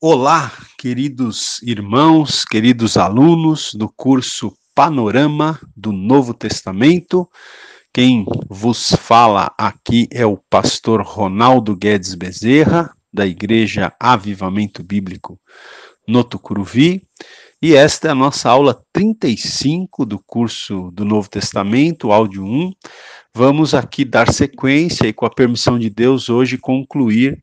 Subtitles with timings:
[0.00, 7.28] Olá, queridos irmãos, queridos alunos do curso Panorama do Novo Testamento.
[7.92, 15.36] Quem vos fala aqui é o pastor Ronaldo Guedes Bezerra, da Igreja Avivamento Bíblico
[16.06, 17.02] no Tucuruvi,
[17.60, 22.70] e esta é a nossa aula 35 do curso do Novo Testamento, áudio 1.
[23.34, 27.42] Vamos aqui dar sequência e, com a permissão de Deus, hoje concluir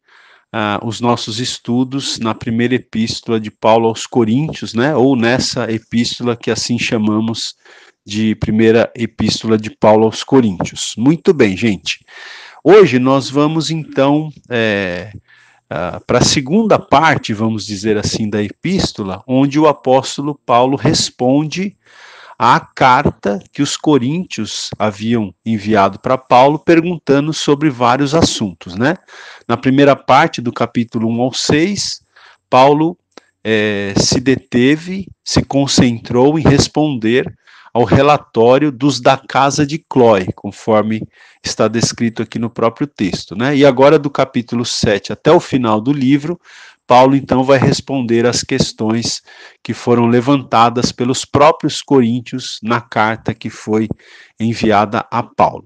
[0.55, 4.95] uh, os nossos estudos na primeira epístola de Paulo aos Coríntios, né?
[4.95, 7.55] Ou nessa epístola que assim chamamos
[8.05, 10.95] de primeira epístola de Paulo aos Coríntios.
[10.97, 12.05] Muito bem, gente.
[12.63, 15.11] Hoje nós vamos então é,
[15.65, 21.75] uh, para a segunda parte, vamos dizer assim, da epístola, onde o apóstolo Paulo responde
[22.37, 28.95] à carta que os coríntios haviam enviado para Paulo, perguntando sobre vários assuntos, né?
[29.47, 32.01] Na primeira parte do capítulo 1 ao 6,
[32.49, 32.97] Paulo
[33.43, 37.31] é, se deteve, se concentrou em responder
[37.75, 41.01] ao relatório dos da casa de Clói, conforme
[41.43, 43.35] está descrito aqui no próprio texto.
[43.35, 43.57] Né?
[43.57, 46.39] E agora, do capítulo 7 até o final do livro,
[46.87, 49.21] Paulo então vai responder às questões
[49.63, 53.87] que foram levantadas pelos próprios coríntios na carta que foi
[54.39, 55.65] enviada a Paulo.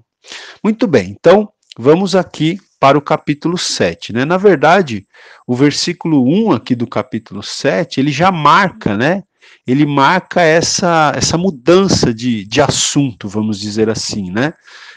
[0.62, 4.24] Muito bem, então vamos aqui para o capítulo 7, né?
[4.24, 5.06] Na verdade,
[5.46, 9.22] o versículo 1 aqui do capítulo 7, ele já marca, né?
[9.66, 14.54] Ele marca essa, essa mudança de, de assunto, vamos dizer assim, né?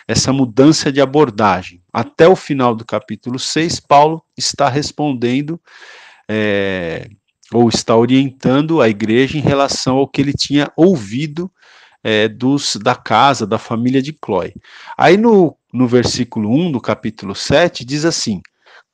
[0.07, 1.81] Essa mudança de abordagem.
[1.91, 5.59] Até o final do capítulo 6, Paulo está respondendo
[6.29, 7.09] é,
[7.51, 11.51] ou está orientando a igreja em relação ao que ele tinha ouvido
[12.03, 14.53] é, dos da casa, da família de Clói.
[14.97, 18.41] Aí no, no versículo 1 do capítulo 7 diz assim: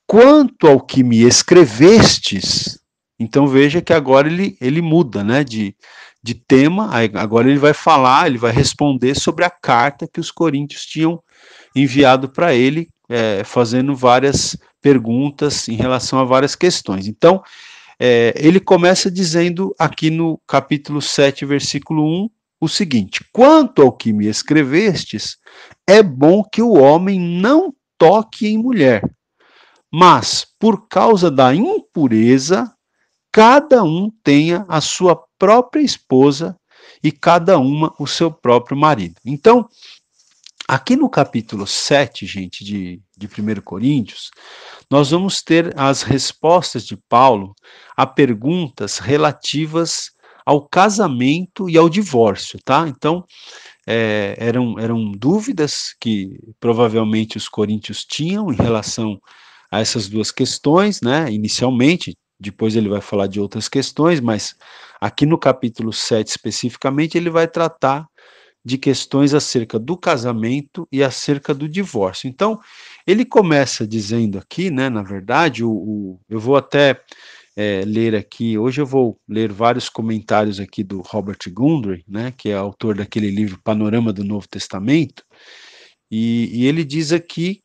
[0.06, 2.78] Quanto ao que me escrevestes,
[3.18, 5.74] então veja que agora ele, ele muda né, de,
[6.22, 10.86] de tema, agora ele vai falar, ele vai responder sobre a carta que os coríntios
[10.86, 11.22] tinham
[11.74, 17.06] enviado para ele, é, fazendo várias perguntas em relação a várias questões.
[17.06, 17.42] Então,
[17.98, 22.30] é, ele começa dizendo aqui no capítulo 7, versículo 1,
[22.60, 25.36] o seguinte: Quanto ao que me escrevestes,
[25.86, 29.02] é bom que o homem não toque em mulher,
[29.92, 32.72] mas por causa da impureza,
[33.30, 36.56] cada um tenha a sua própria esposa
[37.02, 39.16] e cada uma o seu próprio marido.
[39.24, 39.68] Então,
[40.70, 44.30] Aqui no capítulo 7, gente, de, de 1 Coríntios,
[44.90, 47.54] nós vamos ter as respostas de Paulo
[47.96, 50.10] a perguntas relativas
[50.44, 52.88] ao casamento e ao divórcio, tá?
[52.88, 53.24] Então,
[53.86, 59.20] é, eram, eram dúvidas que provavelmente os coríntios tinham em relação
[59.70, 61.30] a essas duas questões, né?
[61.30, 64.56] Inicialmente, depois ele vai falar de outras questões, mas
[65.00, 68.06] aqui no capítulo 7 especificamente, ele vai tratar
[68.64, 72.28] de questões acerca do casamento e acerca do divórcio.
[72.28, 72.60] Então,
[73.06, 77.00] ele começa dizendo aqui, né, na verdade, o, o eu vou até
[77.56, 82.50] é, ler aqui, hoje eu vou ler vários comentários aqui do Robert Gundry, né, que
[82.50, 85.24] é autor daquele livro Panorama do Novo Testamento,
[86.10, 87.62] e, e ele diz aqui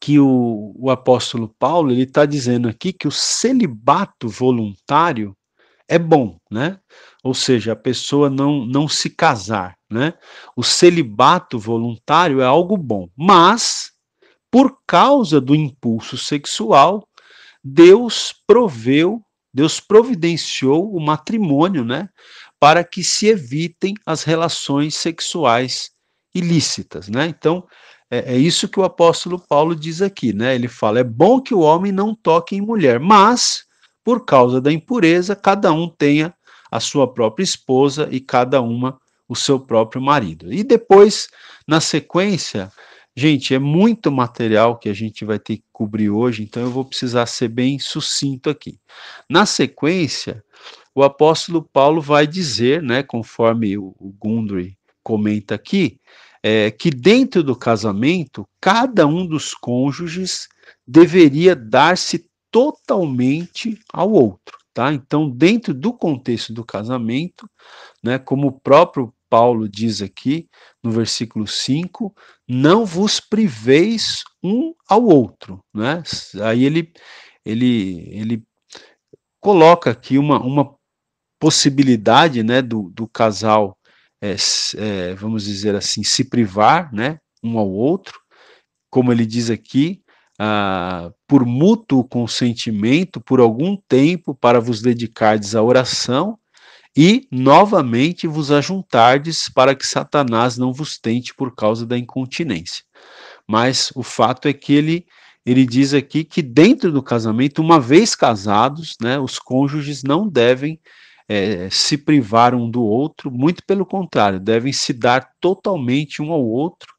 [0.00, 5.36] que o, o apóstolo Paulo, ele está dizendo aqui que o celibato voluntário
[5.90, 6.78] é bom, né?
[7.24, 10.14] Ou seja, a pessoa não, não se casar, né?
[10.56, 13.90] O celibato voluntário é algo bom, mas
[14.52, 17.06] por causa do impulso sexual,
[17.62, 19.20] Deus proveu,
[19.52, 22.08] Deus providenciou o matrimônio, né?
[22.60, 25.90] Para que se evitem as relações sexuais
[26.32, 27.26] ilícitas, né?
[27.26, 27.66] Então,
[28.08, 30.54] é, é, isso que o apóstolo Paulo diz aqui, né?
[30.54, 33.64] Ele fala: é bom que o homem não toque em mulher, mas
[34.10, 36.34] por causa da impureza, cada um tenha
[36.68, 40.52] a sua própria esposa e cada uma o seu próprio marido.
[40.52, 41.28] E depois,
[41.64, 42.72] na sequência,
[43.16, 46.84] gente, é muito material que a gente vai ter que cobrir hoje, então eu vou
[46.84, 48.80] precisar ser bem sucinto aqui.
[49.28, 50.42] Na sequência,
[50.92, 56.00] o apóstolo Paulo vai dizer, né, conforme o, Gundry comenta aqui,
[56.42, 60.48] é, que dentro do casamento, cada um dos cônjuges
[60.84, 64.92] deveria dar-se totalmente ao outro, tá?
[64.92, 67.48] Então, dentro do contexto do casamento,
[68.02, 70.48] né, como o próprio Paulo diz aqui
[70.82, 72.12] no versículo 5,
[72.48, 76.02] não vos priveis um ao outro, né?
[76.42, 76.92] Aí ele
[77.44, 78.42] ele ele
[79.40, 80.74] coloca aqui uma, uma
[81.38, 83.76] possibilidade, né, do, do casal
[84.22, 84.36] é,
[84.76, 88.20] é, vamos dizer assim, se privar, né, um ao outro,
[88.90, 89.99] como ele diz aqui,
[90.42, 96.38] ah, por mútuo consentimento por algum tempo para vos dedicardes à oração
[96.96, 102.82] e novamente vos ajuntardes para que Satanás não vos tente por causa da incontinência.
[103.46, 105.06] Mas o fato é que ele
[105.44, 110.80] ele diz aqui que dentro do casamento, uma vez casados, né, os cônjuges não devem
[111.28, 116.42] é, se privar um do outro, muito pelo contrário, devem se dar totalmente um ao
[116.42, 116.94] outro.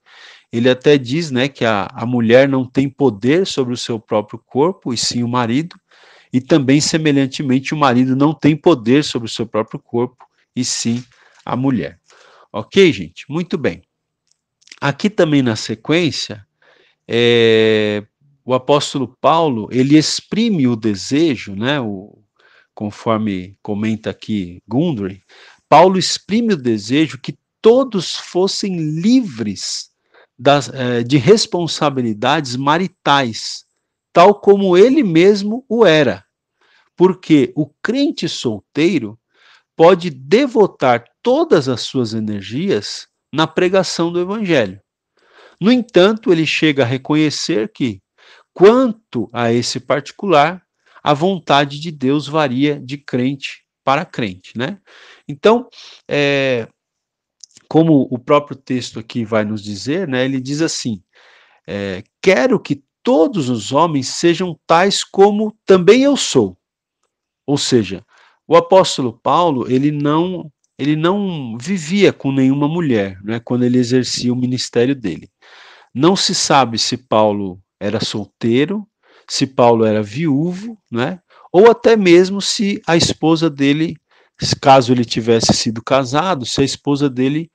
[0.51, 4.37] Ele até diz né, que a, a mulher não tem poder sobre o seu próprio
[4.39, 5.79] corpo, e sim o marido,
[6.33, 10.25] e também, semelhantemente, o marido não tem poder sobre o seu próprio corpo,
[10.55, 11.03] e sim
[11.45, 11.99] a mulher.
[12.51, 13.25] Ok, gente?
[13.29, 13.81] Muito bem.
[14.79, 16.45] Aqui também na sequência,
[17.07, 18.03] é,
[18.43, 22.17] o apóstolo Paulo, ele exprime o desejo, né, o,
[22.73, 25.21] conforme comenta aqui Gundry,
[25.69, 29.90] Paulo exprime o desejo que todos fossem livres
[30.41, 33.63] das, é, de responsabilidades maritais,
[34.11, 36.25] tal como ele mesmo o era.
[36.97, 39.19] Porque o crente solteiro
[39.75, 44.81] pode devotar todas as suas energias na pregação do evangelho.
[45.59, 48.01] No entanto, ele chega a reconhecer que,
[48.51, 50.63] quanto a esse particular,
[51.03, 54.79] a vontade de Deus varia de crente para crente, né?
[55.27, 55.69] Então,
[56.09, 56.67] é,
[57.71, 60.25] como o próprio texto aqui vai nos dizer, né?
[60.25, 61.01] Ele diz assim:
[61.65, 66.57] é, quero que todos os homens sejam tais como também eu sou.
[67.47, 68.05] Ou seja,
[68.45, 74.33] o apóstolo Paulo, ele não ele não vivia com nenhuma mulher, né, quando ele exercia
[74.33, 75.29] o ministério dele.
[75.93, 78.85] Não se sabe se Paulo era solteiro,
[79.29, 81.21] se Paulo era viúvo, né,
[81.53, 83.95] ou até mesmo se a esposa dele,
[84.59, 87.49] caso ele tivesse sido casado, se a esposa dele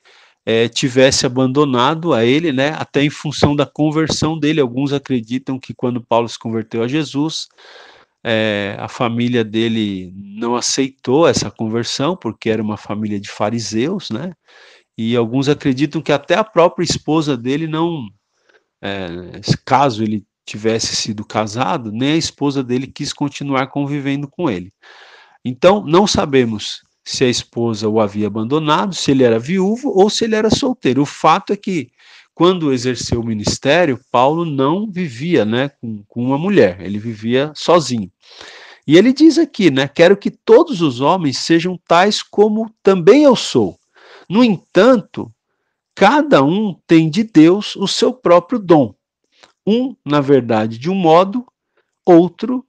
[0.47, 4.61] é, tivesse abandonado a ele, né, até em função da conversão dele.
[4.61, 7.49] Alguns acreditam que quando Paulo se converteu a Jesus,
[8.25, 14.33] é, a família dele não aceitou essa conversão, porque era uma família de fariseus, né?
[14.99, 18.09] E alguns acreditam que até a própria esposa dele não,
[18.83, 24.73] é, caso ele tivesse sido casado, nem a esposa dele quis continuar convivendo com ele.
[25.49, 30.25] Então, não sabemos se a esposa o havia abandonado, se ele era viúvo ou se
[30.25, 31.03] ele era solteiro.
[31.03, 31.89] O fato é que,
[32.35, 38.11] quando exerceu o ministério, Paulo não vivia né, com, com uma mulher, ele vivia sozinho.
[38.85, 39.87] E ele diz aqui, né?
[39.87, 43.79] Quero que todos os homens sejam tais como também eu sou.
[44.29, 45.31] No entanto,
[45.95, 48.93] cada um tem de Deus o seu próprio dom.
[49.65, 51.47] Um, na verdade, de um modo,
[52.05, 52.67] outro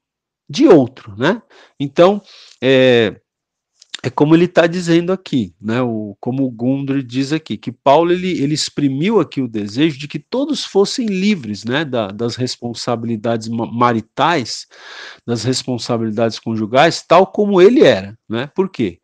[0.50, 1.42] de outro, né?
[1.80, 2.22] Então,
[2.62, 3.20] é,
[4.04, 5.82] é como ele está dizendo aqui, né?
[5.82, 10.08] O, como o Gundry diz aqui, que Paulo ele, ele exprimiu aqui o desejo de
[10.08, 11.84] que todos fossem livres, né?
[11.84, 14.68] Da, das responsabilidades maritais,
[15.26, 18.48] das responsabilidades conjugais, tal como ele era, né?
[18.56, 19.00] Por quê?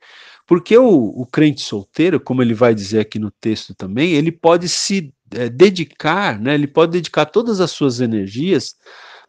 [0.45, 4.69] Porque o, o crente solteiro, como ele vai dizer aqui no texto também, ele pode
[4.69, 6.53] se é, dedicar, né?
[6.53, 8.75] Ele pode dedicar todas as suas energias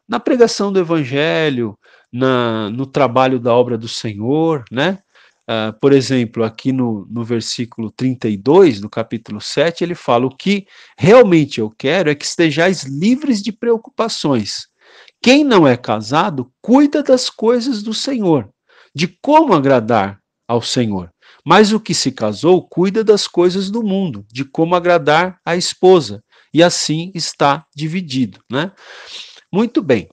[0.06, 1.78] na pregação do evangelho,
[2.14, 5.00] na, no trabalho da obra do Senhor, né?
[5.50, 10.66] Uh, por exemplo, aqui no, no versículo 32, no capítulo 7, ele fala: O que
[10.96, 14.68] realmente eu quero é que estejais livres de preocupações.
[15.20, 18.48] Quem não é casado, cuida das coisas do Senhor,
[18.94, 21.10] de como agradar ao Senhor.
[21.44, 26.22] Mas o que se casou, cuida das coisas do mundo, de como agradar a esposa.
[26.54, 28.38] E assim está dividido.
[28.50, 28.70] Né?
[29.52, 30.08] Muito bem.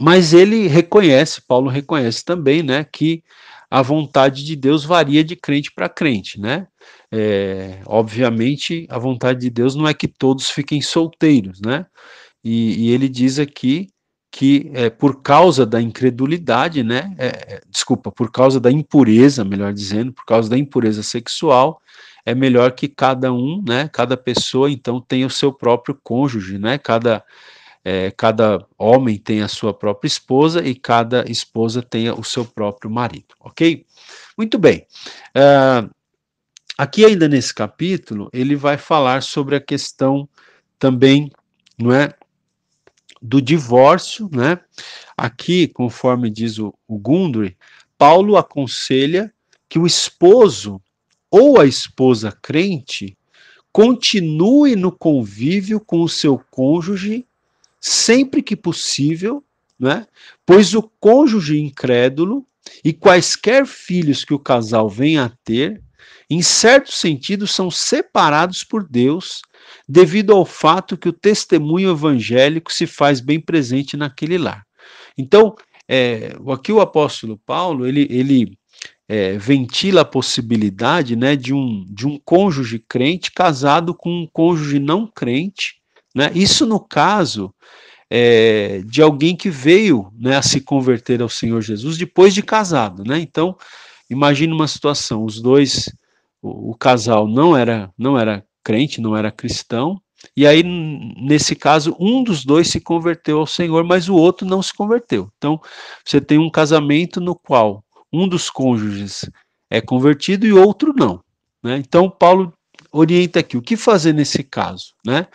[0.00, 3.22] Mas ele reconhece, Paulo reconhece também, né, que
[3.70, 6.68] a vontade de Deus varia de crente para crente, né?
[7.10, 11.86] É, obviamente, a vontade de Deus não é que todos fiquem solteiros, né?
[12.42, 13.88] E, e ele diz aqui
[14.30, 17.14] que é, por causa da incredulidade, né?
[17.18, 21.80] É, é, desculpa, por causa da impureza, melhor dizendo, por causa da impureza sexual,
[22.26, 23.88] é melhor que cada um, né?
[23.92, 26.78] Cada pessoa então tenha o seu próprio cônjuge, né?
[26.78, 27.24] Cada
[27.84, 32.90] é, cada homem tem a sua própria esposa e cada esposa tenha o seu próprio
[32.90, 33.84] marido, ok?
[34.38, 34.86] Muito bem.
[35.36, 35.90] Uh,
[36.78, 40.26] aqui ainda nesse capítulo, ele vai falar sobre a questão
[40.78, 41.30] também,
[41.78, 42.14] não é,
[43.20, 44.58] do divórcio, né?
[45.16, 47.56] Aqui, conforme diz o, o Gundry,
[47.98, 49.32] Paulo aconselha
[49.68, 50.80] que o esposo
[51.30, 53.16] ou a esposa crente
[53.72, 57.26] continue no convívio com o seu cônjuge
[57.86, 59.44] sempre que possível,
[59.78, 60.06] né?
[60.46, 62.46] pois o cônjuge incrédulo
[62.82, 65.82] e quaisquer filhos que o casal venha a ter
[66.30, 69.42] em certo sentido, são separados por Deus
[69.86, 74.64] devido ao fato que o testemunho evangélico se faz bem presente naquele lar.
[75.16, 75.54] Então,
[75.86, 78.58] é, aqui o apóstolo Paulo, ele, ele
[79.06, 84.78] é, ventila a possibilidade né, de, um, de um cônjuge crente casado com um cônjuge
[84.78, 85.82] não crente,
[86.14, 86.30] né?
[86.34, 87.52] isso no caso
[88.10, 93.02] é, de alguém que veio né, a se converter ao Senhor Jesus depois de casado.
[93.04, 93.18] Né?
[93.18, 93.56] Então,
[94.08, 95.92] imagine uma situação, os dois,
[96.40, 100.00] o, o casal não era, não era crente, não era cristão,
[100.36, 104.62] e aí, nesse caso, um dos dois se converteu ao Senhor, mas o outro não
[104.62, 105.30] se converteu.
[105.36, 105.60] Então,
[106.04, 109.28] você tem um casamento no qual um dos cônjuges
[109.70, 111.22] é convertido e outro não.
[111.62, 111.78] Né?
[111.78, 112.52] Então, Paulo
[112.94, 114.94] orienta aqui o que fazer nesse caso.
[115.04, 115.26] Né?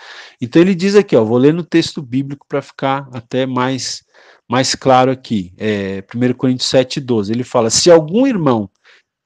[0.41, 4.01] Então, ele diz aqui, ó, vou ler no texto bíblico para ficar até mais,
[4.49, 5.53] mais claro aqui.
[5.57, 7.31] É, 1 Coríntios 7, 12.
[7.31, 8.69] Ele fala: se algum irmão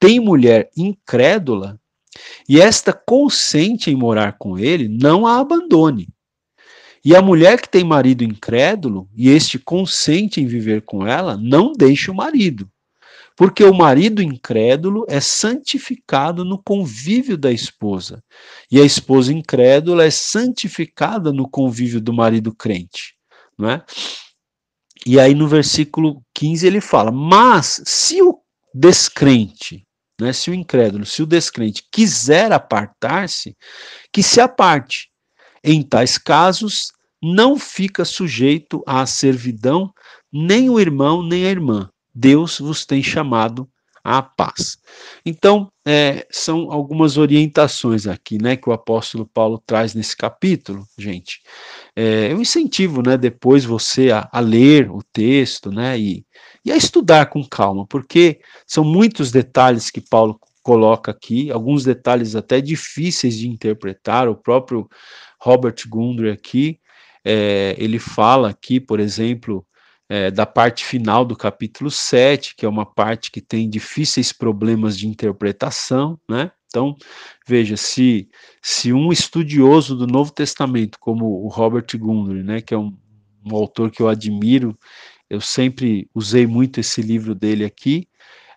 [0.00, 1.78] tem mulher incrédula,
[2.48, 6.08] e esta consente em morar com ele, não a abandone.
[7.04, 11.72] E a mulher que tem marido incrédulo, e este consente em viver com ela, não
[11.72, 12.68] deixe o marido.
[13.36, 18.22] Porque o marido incrédulo é santificado no convívio da esposa,
[18.70, 23.14] e a esposa incrédula é santificada no convívio do marido crente.
[23.58, 23.84] Não é?
[25.06, 28.38] E aí no versículo 15 ele fala: Mas se o
[28.72, 29.84] descrente
[30.20, 30.32] né?
[30.32, 33.56] Se o incrédulo, se o descrente quiser apartar-se,
[34.12, 35.10] que se aparte.
[35.62, 39.92] Em tais casos, não fica sujeito à servidão
[40.32, 41.88] nem o irmão nem a irmã.
[42.14, 43.68] Deus vos tem chamado
[44.04, 44.76] à paz.
[45.24, 51.40] Então, é, são algumas orientações aqui, né, que o apóstolo Paulo traz nesse capítulo, gente.
[51.96, 56.26] É, eu incentivo, né, depois você a, a ler o texto, né, e,
[56.64, 62.36] e a estudar com calma, porque são muitos detalhes que Paulo coloca aqui, alguns detalhes
[62.36, 64.28] até difíceis de interpretar.
[64.28, 64.88] O próprio
[65.40, 66.78] Robert Gundry aqui,
[67.24, 69.66] é, ele fala aqui, por exemplo,
[70.08, 74.98] é, da parte final do capítulo 7, que é uma parte que tem difíceis problemas
[74.98, 76.50] de interpretação, né?
[76.74, 76.96] Então,
[77.46, 78.28] veja, se,
[78.60, 82.92] se um estudioso do Novo Testamento, como o Robert Gundry, né, que é um,
[83.46, 84.76] um autor que eu admiro,
[85.30, 88.08] eu sempre usei muito esse livro dele aqui.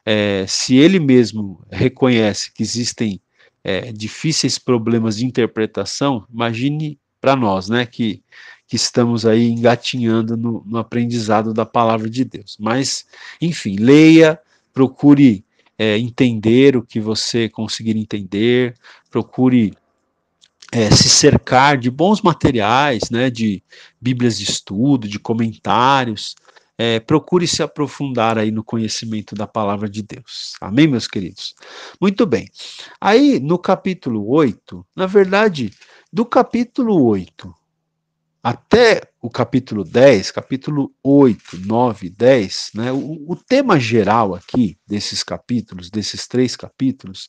[0.04, 3.22] É, se ele mesmo reconhece que existem
[3.64, 8.24] é, difíceis problemas de interpretação, imagine para nós, né, que,
[8.68, 12.58] que estamos aí engatinhando no, no, aprendizado da palavra de Deus.
[12.60, 13.06] Mas,
[13.42, 14.40] enfim, leia,
[14.74, 15.46] procure
[15.78, 18.76] é, entender o que você conseguir entender,
[19.10, 19.74] procure
[20.72, 23.64] é, se cercar de bons materiais, né, de
[24.02, 26.36] bíblias de estudo, de comentários,
[26.78, 30.56] é, procure se aprofundar aí no conhecimento da palavra de Deus.
[30.60, 31.56] Amém, meus queridos?
[32.00, 32.50] Muito bem.
[33.00, 35.72] Aí, no capítulo 8, na verdade,
[36.12, 37.54] do capítulo 8
[38.48, 45.22] até o capítulo 10, capítulo 8, 9, 10, né, o, o, tema geral aqui desses
[45.22, 47.28] capítulos, desses três capítulos,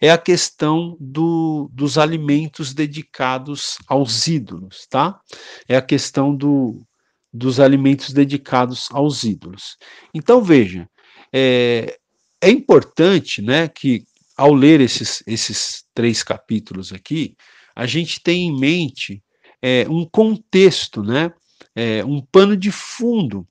[0.00, 5.20] é a questão do, dos alimentos dedicados aos ídolos, tá?
[5.68, 6.84] É a questão do,
[7.32, 9.76] dos alimentos dedicados aos ídolos.
[10.12, 10.90] Então, veja,
[11.32, 11.96] é,
[12.40, 14.02] é importante né, que,
[14.36, 17.36] ao ler esses, esses três capítulos aqui,
[17.72, 19.22] a gente tenha em mente
[19.62, 21.32] é, um contexto, né,
[21.74, 23.46] é, um pano de fundo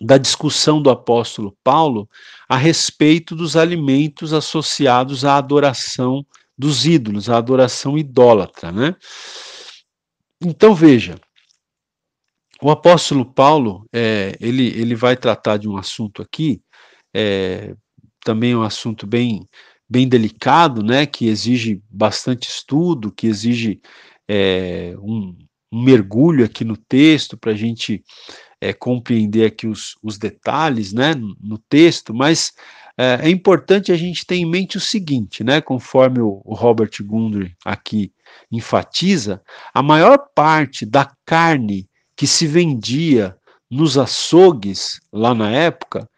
[0.00, 2.08] da discussão do apóstolo Paulo
[2.48, 8.96] a respeito dos alimentos associados à adoração dos ídolos, à adoração idólatra, né?
[10.40, 11.16] Então veja,
[12.60, 16.62] o apóstolo Paulo, é, ele, ele vai tratar de um assunto aqui,
[17.14, 17.74] é,
[18.24, 19.48] também um assunto bem,
[19.88, 23.80] bem delicado, né, que exige bastante estudo, que exige
[24.28, 25.36] é, um,
[25.72, 28.02] um, mergulho aqui no texto para a gente
[28.60, 32.52] é, compreender aqui os, os detalhes, né, no, no texto, mas
[32.96, 36.92] é, é, importante a gente ter em mente o seguinte, né, conforme o, o Robert
[37.02, 38.12] Gundry aqui
[38.50, 43.36] enfatiza, a maior parte da carne que se vendia
[43.70, 46.08] nos açougues lá na época,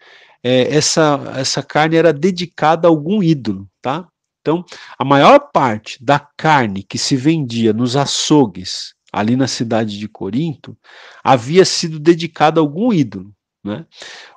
[0.43, 4.07] é, essa, essa carne era dedicada a algum ídolo, tá?
[4.47, 4.65] Então,
[4.97, 10.79] a maior parte da carne que se vendia nos açougues ali na cidade de Corinto
[11.25, 13.35] havia sido dedicada a algum ídolo.
[13.65, 13.85] Né?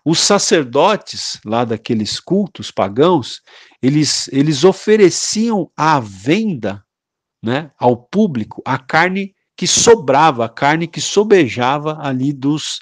[0.04, 3.44] Os sacerdotes lá daqueles cultos pagãos,
[3.84, 6.84] eles, eles ofereciam à venda
[7.44, 12.82] né, ao público a carne que sobrava, a carne que sobejava ali dos,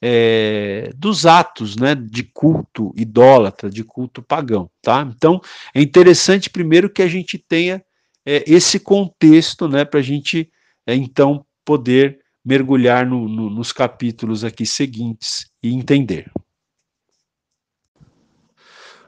[0.00, 4.70] é, dos atos né, de culto idólatra, de culto pagão.
[4.82, 5.08] Tá?
[5.16, 5.40] Então,
[5.74, 7.82] é interessante primeiro que a gente tenha
[8.24, 10.50] é, esse contexto né, para a gente,
[10.86, 16.30] é, então, poder mergulhar no, no, nos capítulos aqui seguintes e entender.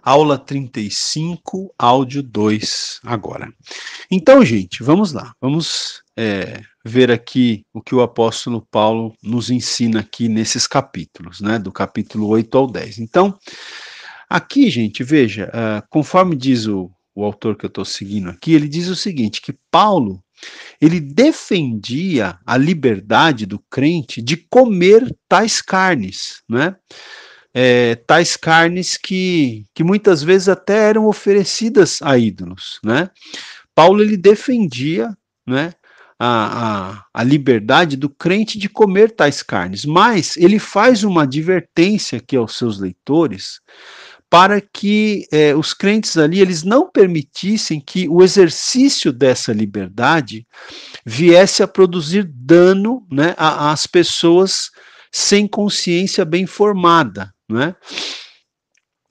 [0.02, 3.52] Aula 35, áudio 2, agora.
[4.10, 5.34] Então, gente, vamos lá.
[5.40, 11.58] Vamos é, ver aqui o que o apóstolo Paulo nos ensina aqui nesses capítulos, né?
[11.58, 12.98] Do capítulo 8 ao 10.
[12.98, 13.38] Então,
[14.28, 18.68] aqui, gente, veja, uh, conforme diz o, o autor que eu estou seguindo aqui, ele
[18.68, 20.22] diz o seguinte: que Paulo
[20.80, 26.76] ele defendia a liberdade do crente de comer tais carnes, né?
[27.52, 33.10] É, tais carnes que, que muitas vezes até eram oferecidas a ídolos, né?
[33.74, 35.16] Paulo ele defendia,
[35.46, 35.72] né,
[36.18, 42.18] a, a, a, liberdade do crente de comer tais carnes, mas ele faz uma advertência
[42.18, 43.60] aqui aos seus leitores
[44.30, 50.46] para que é, os crentes ali eles não permitissem que o exercício dessa liberdade
[51.04, 54.70] viesse a produzir dano né, às pessoas
[55.10, 57.74] sem consciência bem formada, né?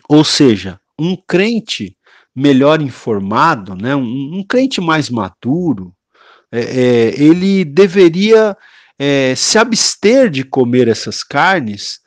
[0.07, 1.97] Ou seja, um crente
[2.35, 5.91] melhor informado, né, um, um crente mais maduro,
[6.51, 8.55] é, é, ele deveria
[8.97, 11.99] é, se abster de comer essas carnes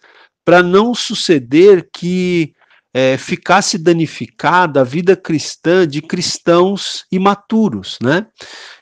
[0.44, 2.52] para não suceder que
[2.92, 8.26] é, ficasse danificada a vida cristã de cristãos imaturos, né?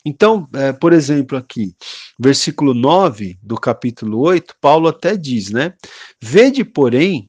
[0.05, 1.75] Então, é, por exemplo, aqui,
[2.19, 5.75] versículo 9 do capítulo 8, Paulo até diz, né?
[6.23, 7.29] Vede, porém,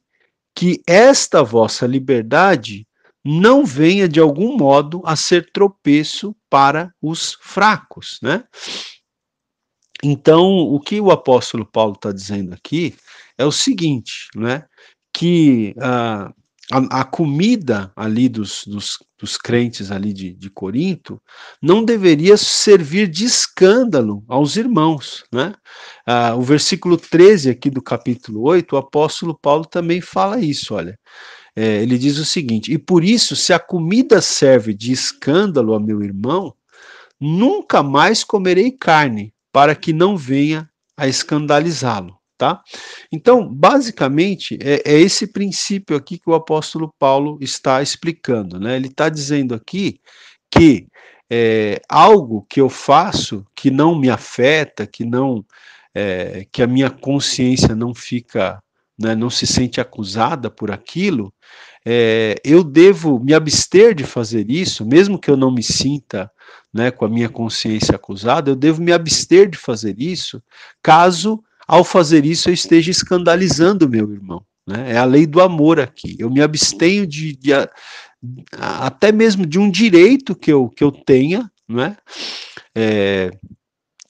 [0.54, 2.86] que esta vossa liberdade
[3.24, 8.44] não venha de algum modo a ser tropeço para os fracos, né?
[10.02, 12.94] Então, o que o apóstolo Paulo está dizendo aqui
[13.36, 14.64] é o seguinte, né?
[15.12, 16.32] Que ah,
[16.70, 21.20] a, a comida ali dos, dos, dos, crentes ali de, de Corinto
[21.60, 25.52] não deveria servir de escândalo aos irmãos, né?
[26.06, 30.98] Ah, o versículo 13 aqui do capítulo 8, o apóstolo Paulo também fala isso, olha.
[31.54, 35.80] É, ele diz o seguinte: E por isso, se a comida serve de escândalo a
[35.80, 36.54] meu irmão,
[37.18, 42.62] nunca mais comerei carne, para que não venha a escandalizá-lo tá?
[43.12, 48.76] Então, basicamente, é, é, esse princípio aqui que o apóstolo Paulo está explicando, né?
[48.76, 50.00] Ele está dizendo aqui
[50.50, 50.86] que
[51.30, 55.44] é, algo que eu faço que não me afeta, que não,
[55.94, 58.58] é, que a minha consciência não fica,
[59.00, 61.32] né, não se sente acusada por aquilo,
[61.86, 66.30] é, eu devo me abster de fazer isso, mesmo que eu não me sinta
[66.72, 70.42] né, com a minha consciência acusada, eu devo me abster de fazer isso,
[70.82, 74.44] caso ao fazer isso, eu esteja escandalizando meu irmão.
[74.66, 74.92] Né?
[74.92, 76.16] É a lei do amor aqui.
[76.18, 77.68] Eu me abstenho de, de a,
[78.86, 81.96] até mesmo de um direito que eu, que eu tenha, né?
[82.74, 83.30] É,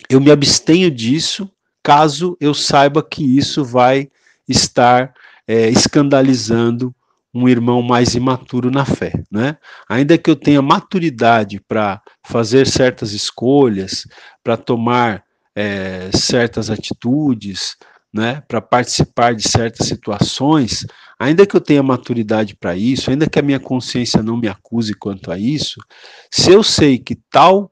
[0.08, 1.50] eu me abstenho disso
[1.82, 4.10] caso eu saiba que isso vai
[4.50, 5.12] estar
[5.46, 6.94] é, escandalizando
[7.32, 9.56] um irmão mais imaturo na fé, né?
[9.88, 14.06] Ainda que eu tenha maturidade para fazer certas escolhas,
[14.42, 15.22] para tomar
[15.54, 17.76] é, certas atitudes,
[18.12, 20.84] né, para participar de certas situações,
[21.18, 24.94] ainda que eu tenha maturidade para isso, ainda que a minha consciência não me acuse
[24.94, 25.80] quanto a isso,
[26.30, 27.64] se eu sei que tal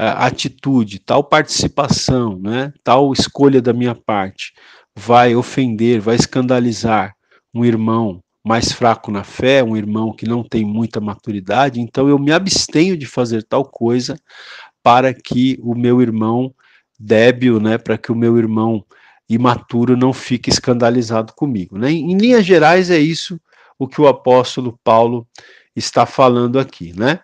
[0.00, 4.54] uh, atitude, tal participação, né, tal escolha da minha parte
[4.96, 7.14] vai ofender, vai escandalizar
[7.54, 12.18] um irmão mais fraco na fé, um irmão que não tem muita maturidade, então eu
[12.18, 14.18] me abstenho de fazer tal coisa
[14.82, 16.52] para que o meu irmão
[16.98, 18.84] débil, né, para que o meu irmão
[19.28, 21.78] imaturo não fique escandalizado comigo.
[21.78, 21.90] Né?
[21.90, 23.40] Em, linhas gerais, é isso
[23.78, 25.26] o que o apóstolo Paulo
[25.74, 27.20] está falando aqui, né?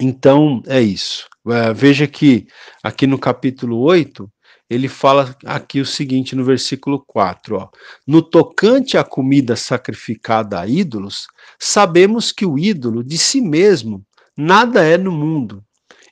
[0.00, 1.28] Então, é isso.
[1.48, 2.46] É, veja que
[2.82, 4.30] aqui no capítulo 8,
[4.70, 7.68] ele fala aqui o seguinte no versículo 4, ó.
[8.06, 11.26] No tocante à comida sacrificada a ídolos,
[11.58, 14.06] sabemos que o ídolo de si mesmo
[14.36, 15.62] nada é no mundo,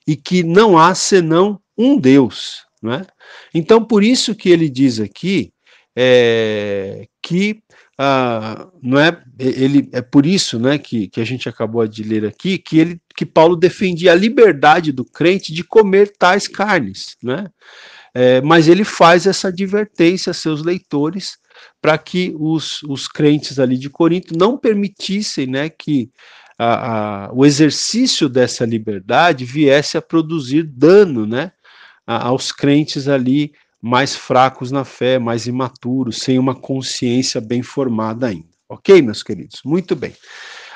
[0.05, 2.67] e que não há senão um Deus.
[2.83, 3.07] Né?
[3.55, 5.53] Então, por isso que ele diz aqui
[5.97, 7.63] é, que
[7.97, 12.25] ah, não é ele é por isso né, que, que a gente acabou de ler
[12.25, 17.49] aqui que ele que Paulo defendia a liberdade do crente de comer tais carnes, né?
[18.21, 21.39] É, mas ele faz essa advertência a seus leitores
[21.81, 26.11] para que os, os crentes ali de Corinto não permitissem né, que
[26.59, 31.53] a, a, o exercício dessa liberdade viesse a produzir dano né,
[32.05, 38.49] aos crentes ali mais fracos na fé, mais imaturos, sem uma consciência bem formada ainda.
[38.69, 39.61] Ok, meus queridos?
[39.65, 40.13] Muito bem.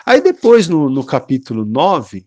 [0.07, 2.25] Aí depois, no, no capítulo 9,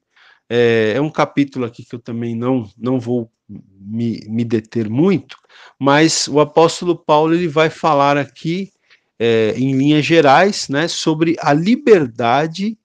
[0.50, 5.38] é, é, um capítulo aqui que eu também não, não vou me, me deter muito,
[5.80, 8.72] mas o apóstolo Paulo ele vai falar aqui,
[9.18, 12.78] é, em linhas gerais, né, sobre a liberdade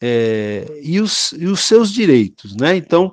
[0.00, 2.56] é, e, os, e os seus direitos.
[2.56, 2.76] Né?
[2.76, 3.12] Então,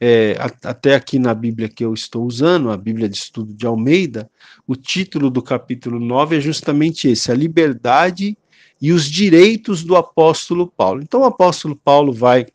[0.00, 4.30] é, até aqui na Bíblia que eu estou usando, a Bíblia de Estudo de Almeida,
[4.66, 8.36] o título do capítulo 9 é justamente esse: a liberdade
[8.80, 11.00] e os direitos do apóstolo Paulo.
[11.02, 12.46] Então, o apóstolo Paulo vai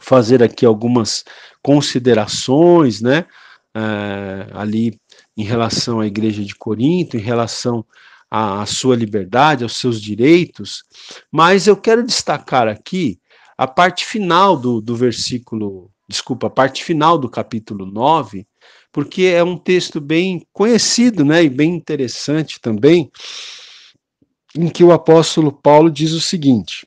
[0.00, 1.24] fazer aqui algumas
[1.62, 3.26] considerações, né,
[3.74, 4.98] é, ali
[5.36, 7.84] em relação à igreja de Corinto, em relação
[8.30, 10.82] à, à sua liberdade, aos seus direitos,
[11.30, 13.20] mas eu quero destacar aqui
[13.56, 18.44] a parte final do, do versículo desculpa, a parte final do capítulo 9,
[18.92, 23.10] porque é um texto bem conhecido, né, e bem interessante também,
[24.56, 26.84] em que o apóstolo Paulo diz o seguinte.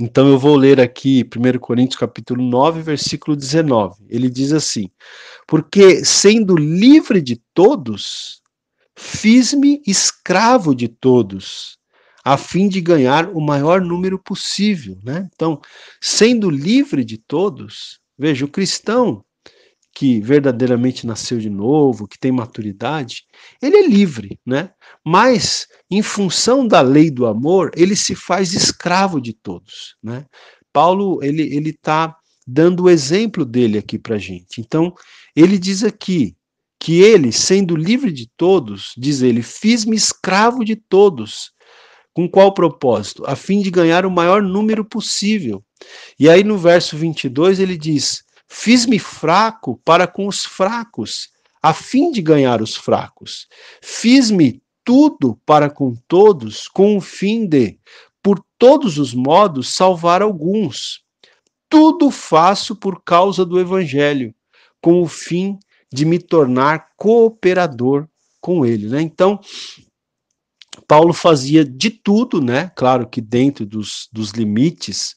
[0.00, 4.04] Então eu vou ler aqui 1 Coríntios capítulo 9, versículo 19.
[4.08, 4.90] Ele diz assim:
[5.46, 8.42] Porque sendo livre de todos,
[8.96, 11.78] fiz-me escravo de todos,
[12.24, 15.28] a fim de ganhar o maior número possível, né?
[15.32, 15.60] Então,
[16.00, 19.24] sendo livre de todos, veja, o cristão
[19.94, 23.24] que verdadeiramente nasceu de novo, que tem maturidade,
[23.62, 24.70] ele é livre, né?
[25.04, 30.26] Mas em função da lei do amor, ele se faz escravo de todos, né?
[30.72, 34.60] Paulo, ele ele tá dando o exemplo dele aqui para gente.
[34.60, 34.92] Então,
[35.34, 36.36] ele diz aqui
[36.80, 41.52] que ele, sendo livre de todos, diz ele, fiz-me escravo de todos,
[42.12, 43.24] com qual propósito?
[43.26, 45.64] A fim de ganhar o maior número possível.
[46.18, 51.30] E aí no verso 22 ele diz: Fiz-me fraco para com os fracos,
[51.62, 53.48] a fim de ganhar os fracos.
[53.82, 57.78] Fiz-me tudo para com todos, com o fim de,
[58.22, 61.02] por todos os modos, salvar alguns.
[61.68, 64.34] Tudo faço por causa do Evangelho,
[64.80, 65.58] com o fim
[65.92, 68.06] de me tornar cooperador
[68.40, 68.88] com ele.
[68.88, 69.00] Né?
[69.00, 69.40] Então,
[70.86, 72.70] Paulo fazia de tudo, né?
[72.76, 75.16] Claro que dentro dos, dos limites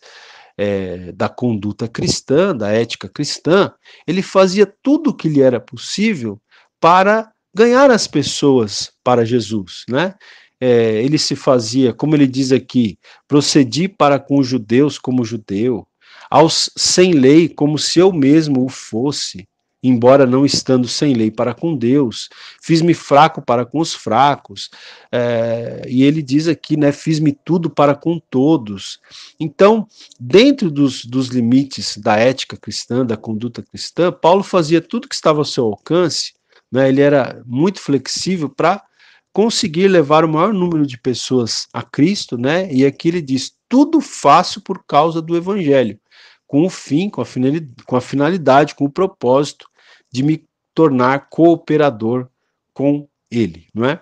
[0.58, 3.72] é, da conduta cristã, da ética cristã,
[4.08, 6.42] ele fazia tudo o que lhe era possível
[6.80, 10.16] para ganhar as pessoas para Jesus, né?
[10.60, 15.88] É, ele se fazia, como ele diz aqui, procedi para com os judeus como judeu,
[16.32, 19.48] aos sem lei como se eu mesmo o fosse,
[19.82, 22.30] embora não estando sem lei para com Deus,
[22.62, 24.70] fiz-me fraco para com os fracos,
[25.12, 29.00] é, e ele diz aqui, né, fiz-me tudo para com todos.
[29.40, 29.88] Então,
[30.20, 35.40] dentro dos, dos limites da ética cristã, da conduta cristã, Paulo fazia tudo que estava
[35.40, 36.34] ao seu alcance,
[36.72, 38.84] né, ele era muito flexível para
[39.32, 44.02] conseguir levar o maior número de pessoas a Cristo, né, e aqui ele diz, tudo
[44.02, 46.00] faço por causa do evangelho
[46.48, 49.70] com o fim, com a, finalidade, com a finalidade, com o propósito
[50.12, 52.28] de me tornar cooperador
[52.74, 54.02] com ele, não é?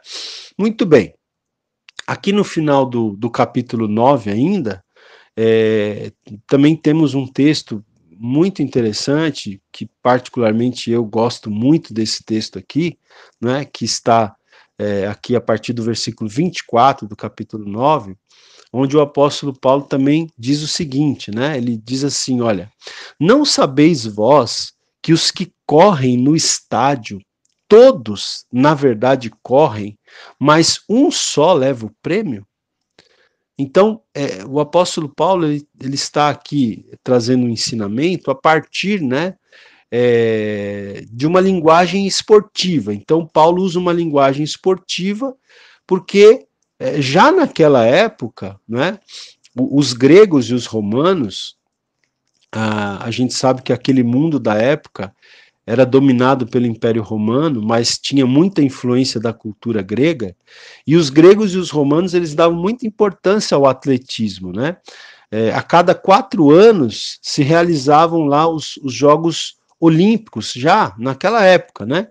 [0.58, 1.14] Muito bem.
[2.06, 4.84] Aqui no final do, do capítulo 9 ainda,
[5.36, 6.12] é,
[6.48, 7.84] também temos um texto
[8.18, 12.98] muito interessante, que particularmente eu gosto muito desse texto aqui,
[13.42, 14.36] né, que está
[14.78, 18.16] é, aqui a partir do versículo 24 do capítulo 9,
[18.78, 21.56] onde o apóstolo Paulo também diz o seguinte, né?
[21.56, 22.70] Ele diz assim, olha,
[23.18, 27.22] não sabeis vós que os que correm no estádio,
[27.70, 29.98] todos, na verdade, correm,
[30.38, 32.46] mas um só leva o prêmio?
[33.58, 39.36] Então, é, o apóstolo Paulo ele, ele, está aqui trazendo um ensinamento a partir, né,
[39.90, 42.94] é, de uma linguagem esportiva.
[42.94, 45.34] Então, Paulo usa uma linguagem esportiva
[45.88, 46.46] porque
[47.00, 49.00] já naquela época, né,
[49.56, 51.56] os gregos e os romanos,
[52.52, 55.14] a, a gente sabe que aquele mundo da época
[55.66, 60.36] era dominado pelo Império Romano, mas tinha muita influência da cultura grega,
[60.86, 64.78] e os gregos e os romanos eles davam muita importância ao atletismo, né?
[65.32, 71.86] É, a cada quatro anos se realizavam lá os, os Jogos Olímpicos, já naquela época,
[71.86, 72.10] né?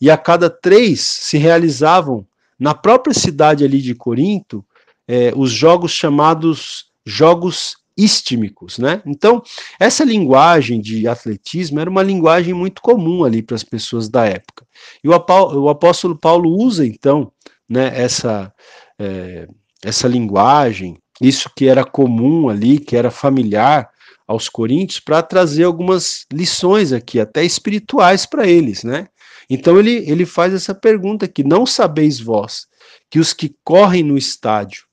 [0.00, 2.26] E a cada três se realizavam
[2.58, 4.64] na própria cidade ali de Corinto,
[5.06, 9.00] é, os jogos chamados Jogos Istmicos, né?
[9.06, 9.42] Então,
[9.80, 14.66] essa linguagem de atletismo era uma linguagem muito comum ali para as pessoas da época.
[15.02, 17.32] E o, o apóstolo Paulo usa, então,
[17.66, 18.52] né, essa,
[18.98, 19.48] é,
[19.82, 23.88] essa linguagem, isso que era comum ali, que era familiar
[24.26, 29.08] aos coríntios, para trazer algumas lições aqui, até espirituais para eles, né?
[29.48, 32.66] Então ele, ele faz essa pergunta aqui: não sabeis vós
[33.08, 34.84] que os que correm no estádio,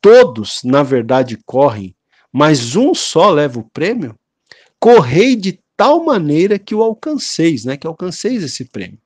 [0.00, 1.94] todos, na verdade, correm,
[2.32, 4.14] mas um só leva o prêmio?
[4.78, 7.76] Correi de tal maneira que o alcanceis, né?
[7.76, 8.98] Que alcanceis esse prêmio.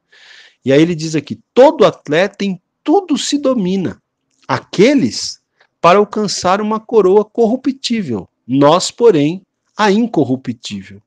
[0.65, 4.01] E aí ele diz aqui: todo atleta em tudo se domina.
[4.47, 5.41] Aqueles
[5.81, 9.43] para alcançar uma coroa corruptível, nós, porém,
[9.77, 11.01] a incorruptível.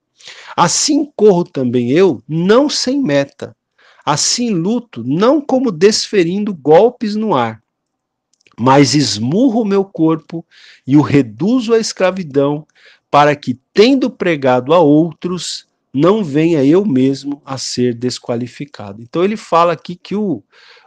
[0.55, 3.55] Assim corro também eu, não sem meta.
[4.05, 7.61] Assim luto, não como desferindo golpes no ar,
[8.59, 10.45] mas esmurro o meu corpo
[10.85, 12.67] e o reduzo à escravidão,
[13.09, 19.01] para que, tendo pregado a outros, não venha eu mesmo a ser desqualificado.
[19.01, 20.43] Então ele fala aqui que o,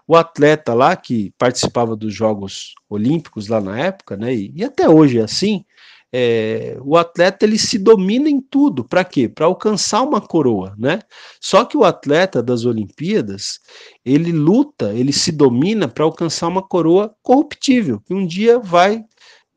[0.07, 4.89] o atleta lá que participava dos Jogos Olímpicos lá na época, né, e, e até
[4.89, 5.65] hoje é assim,
[6.13, 8.85] é, o atleta ele se domina em tudo.
[8.85, 9.29] Para quê?
[9.29, 11.01] Para alcançar uma coroa, né?
[11.41, 13.59] Só que o atleta das Olimpíadas
[14.05, 19.05] ele luta, ele se domina para alcançar uma coroa corruptível que um dia vai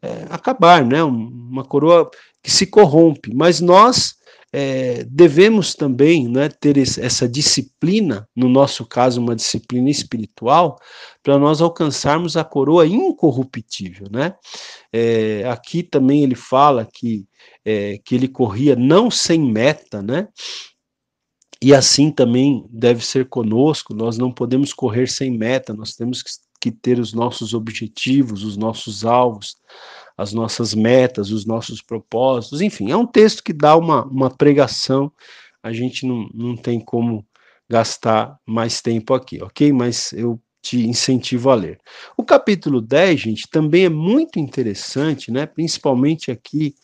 [0.02, 1.04] é, acabar, né?
[1.04, 2.10] Uma coroa
[2.42, 3.34] que se corrompe.
[3.34, 4.16] Mas nós
[4.52, 10.80] é, devemos também né, ter essa disciplina, no nosso caso, uma disciplina espiritual,
[11.22, 14.08] para nós alcançarmos a coroa incorruptível.
[14.12, 14.34] Né?
[14.92, 17.28] É, aqui também ele fala que,
[17.64, 20.28] é, que ele corria não sem meta, né?
[21.62, 26.32] E assim também deve ser conosco, nós não podemos correr sem meta, nós temos que,
[26.62, 29.58] que ter os nossos objetivos, os nossos alvos,
[30.20, 35.10] as nossas metas, os nossos propósitos, enfim, é um texto que dá uma, uma pregação,
[35.64, 37.26] a gente não, não tem como
[37.70, 39.72] gastar mais tempo aqui, ok?
[39.72, 41.80] Mas eu te incentivo a ler.
[42.18, 45.46] O capítulo 10, gente, também é muito interessante, né?
[45.46, 46.76] Principalmente aqui,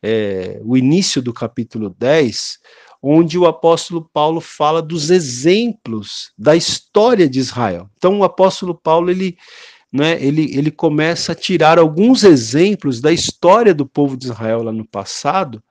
[0.00, 2.60] é, o início do capítulo 10,
[3.02, 7.90] onde o apóstolo Paulo fala dos exemplos da história de Israel.
[7.96, 9.36] Então, o apóstolo Paulo, ele
[9.94, 14.72] né, ele, ele começa a tirar alguns exemplos da história do povo de Israel lá
[14.72, 15.62] no passado,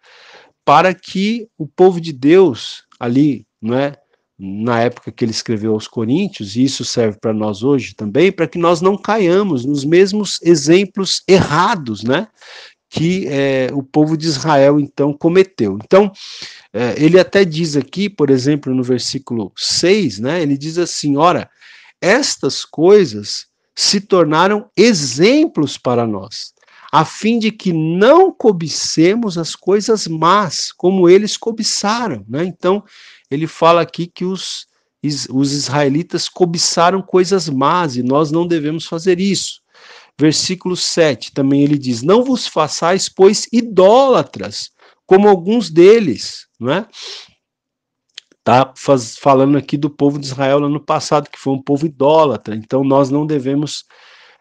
[0.64, 3.96] para que o povo de Deus, ali, né,
[4.40, 8.48] na época que ele escreveu aos Coríntios, e isso serve para nós hoje também, para
[8.48, 12.30] que nós não caiamos nos mesmos exemplos errados, né,
[12.90, 15.78] que é, o povo de Israel então cometeu.
[15.84, 16.10] Então,
[16.72, 21.50] é, ele até diz aqui, por exemplo, no versículo 6, né, ele diz assim: ora,
[22.00, 26.54] estas coisas se tornaram exemplos para nós,
[26.92, 32.24] a fim de que não cobicemos as coisas más, como eles cobiçaram.
[32.28, 32.46] Né?
[32.46, 32.84] Então,
[33.32, 34.68] ele fala aqui que os,
[35.32, 39.62] os israelitas cobiçaram coisas más e nós não devemos fazer isso.
[40.20, 44.70] Versículo 7 também ele diz: Não vos façais, pois, idólatras,
[45.08, 46.46] como alguns deles.
[46.60, 46.88] Não é?
[48.44, 48.74] Está
[49.22, 52.54] falando aqui do povo de Israel no passado, que foi um povo idólatra.
[52.54, 53.86] Então nós não devemos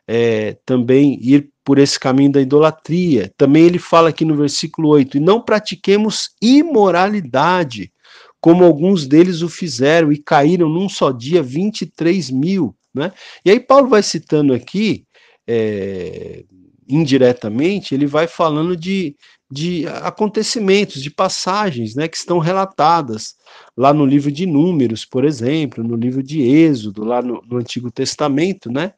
[0.09, 3.33] é, também ir por esse caminho da idolatria.
[3.37, 7.93] Também ele fala aqui no versículo 8: e não pratiquemos imoralidade,
[8.41, 12.75] como alguns deles o fizeram e caíram num só dia 23 mil.
[12.93, 13.13] Né?
[13.45, 15.07] E aí Paulo vai citando aqui,
[15.47, 16.45] é,
[16.89, 19.17] indiretamente, ele vai falando de,
[19.53, 23.35] de acontecimentos, de passagens, né, que estão relatadas
[23.77, 27.91] lá no livro de Números, por exemplo, no livro de Êxodo, lá no, no Antigo
[27.91, 28.95] Testamento, né,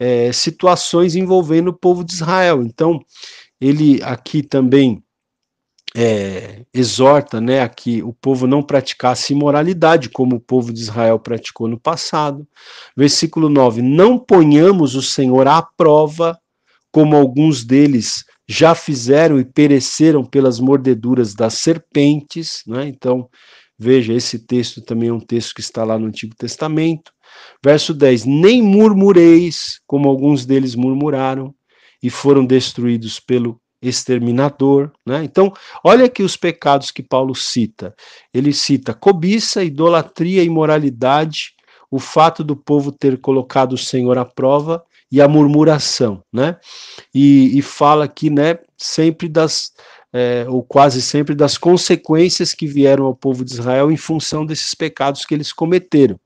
[0.00, 2.64] é, situações envolvendo o povo de Israel.
[2.64, 2.98] Então,
[3.60, 5.00] ele aqui também
[5.94, 11.20] é, exorta, né, a que o povo não praticasse imoralidade, como o povo de Israel
[11.20, 12.44] praticou no passado.
[12.96, 16.36] Versículo 9: Não ponhamos o Senhor à prova,
[16.90, 22.86] como alguns deles já fizeram e pereceram pelas mordeduras das serpentes, né?
[22.86, 23.26] Então,
[23.78, 27.10] veja, esse texto também é um texto que está lá no Antigo Testamento.
[27.64, 31.54] Verso 10: Nem murmureis, como alguns deles murmuraram,
[32.02, 35.24] e foram destruídos pelo exterminador, né?
[35.24, 35.50] Então,
[35.82, 37.94] olha aqui os pecados que Paulo cita.
[38.34, 41.54] Ele cita cobiça, idolatria, imoralidade,
[41.90, 46.56] o fato do povo ter colocado o Senhor à prova e a murmuração, né?
[47.14, 49.70] E, e fala aqui, né, sempre das,
[50.10, 54.74] é, ou quase sempre, das consequências que vieram ao povo de Israel em função desses
[54.74, 56.18] pecados que eles cometeram.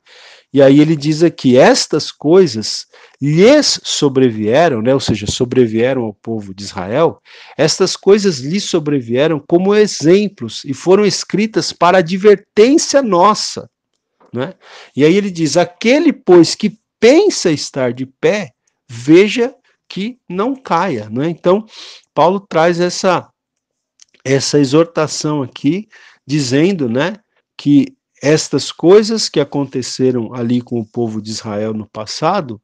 [0.52, 2.86] E aí ele diz aqui: estas coisas
[3.20, 7.20] lhes sobrevieram, né, ou seja, sobrevieram ao povo de Israel,
[7.58, 13.68] estas coisas lhes sobrevieram como exemplos e foram escritas para advertência nossa.
[14.32, 14.54] Né?
[14.94, 18.52] E aí ele diz: aquele, pois, que pensa estar de pé,
[18.88, 19.54] veja
[19.88, 21.28] que não caia, né?
[21.28, 21.64] Então,
[22.14, 23.28] Paulo traz essa
[24.24, 25.86] essa exortação aqui,
[26.26, 27.14] dizendo, né,
[27.56, 32.60] que estas coisas que aconteceram ali com o povo de Israel no passado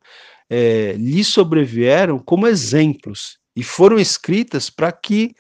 [0.51, 5.35] é, lhe sobrevieram como exemplos e foram escritas para que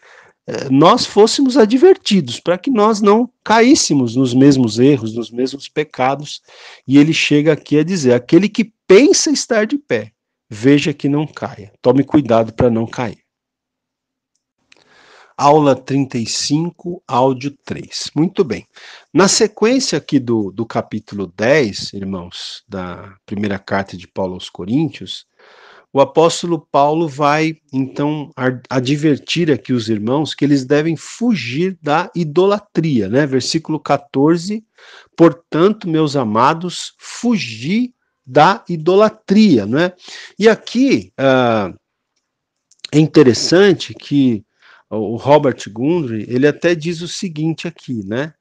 [0.46, 6.40] é, nós fôssemos advertidos, para que nós não caíssemos nos mesmos erros, nos mesmos pecados.
[6.86, 10.12] E ele chega aqui a dizer: aquele que pensa estar de pé,
[10.52, 11.72] veja que não caia.
[11.80, 13.22] Tome cuidado para não cair.
[15.34, 18.10] Aula 35, áudio 3.
[18.14, 18.66] Muito bem.
[19.14, 25.26] Na sequência aqui do, do capítulo 10, irmãos, da primeira carta de Paulo aos Coríntios,
[25.90, 28.30] o apóstolo Paulo vai então
[28.68, 33.26] advertir aqui os irmãos que eles devem fugir da idolatria, né?
[33.26, 34.62] Versículo 14.
[35.16, 39.92] Portanto, meus amados, fugi da idolatria, né?
[40.38, 41.76] E aqui uh,
[42.92, 44.44] é interessante que
[44.88, 48.34] o Robert Gundry ele até diz o seguinte aqui, né?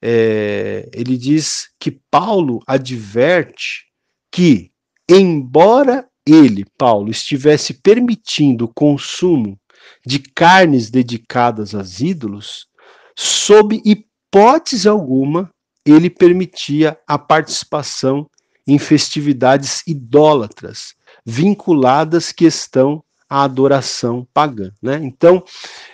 [0.00, 3.86] É, ele diz que Paulo adverte
[4.30, 4.70] que,
[5.08, 9.58] embora ele, Paulo, estivesse permitindo o consumo
[10.04, 12.66] de carnes dedicadas aos ídolos,
[13.16, 15.50] sob hipótese alguma,
[15.84, 18.28] ele permitia a participação
[18.66, 24.72] em festividades idólatras, vinculadas que estão à adoração pagã.
[24.80, 25.00] Né?
[25.02, 25.42] Então,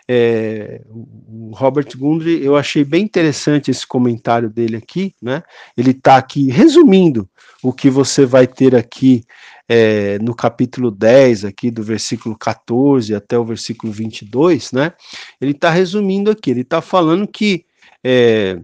[0.08, 5.14] é, o Robert Gundry, eu achei bem interessante esse comentário dele aqui.
[5.20, 5.42] Né?
[5.76, 7.28] Ele está aqui resumindo
[7.62, 9.24] o que você vai ter aqui
[9.68, 14.92] é, no capítulo 10, aqui do versículo 14 até o versículo 22, né?
[15.40, 17.64] Ele está resumindo aqui, ele está falando que,
[18.04, 18.60] é,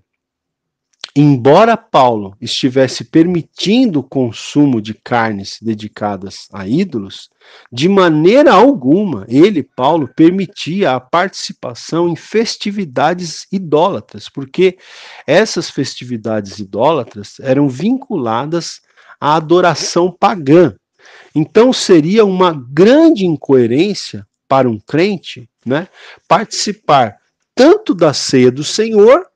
[1.16, 7.30] embora Paulo estivesse permitindo o consumo de carnes dedicadas a ídolos,
[7.72, 14.78] de maneira alguma ele, Paulo, permitia a participação em festividades idólatras, porque
[15.26, 18.80] essas festividades idólatras eram vinculadas
[19.20, 20.74] à adoração pagã,
[21.34, 25.88] então seria uma grande incoerência para um crente, né,
[26.26, 27.16] participar
[27.54, 29.27] tanto da ceia do Senhor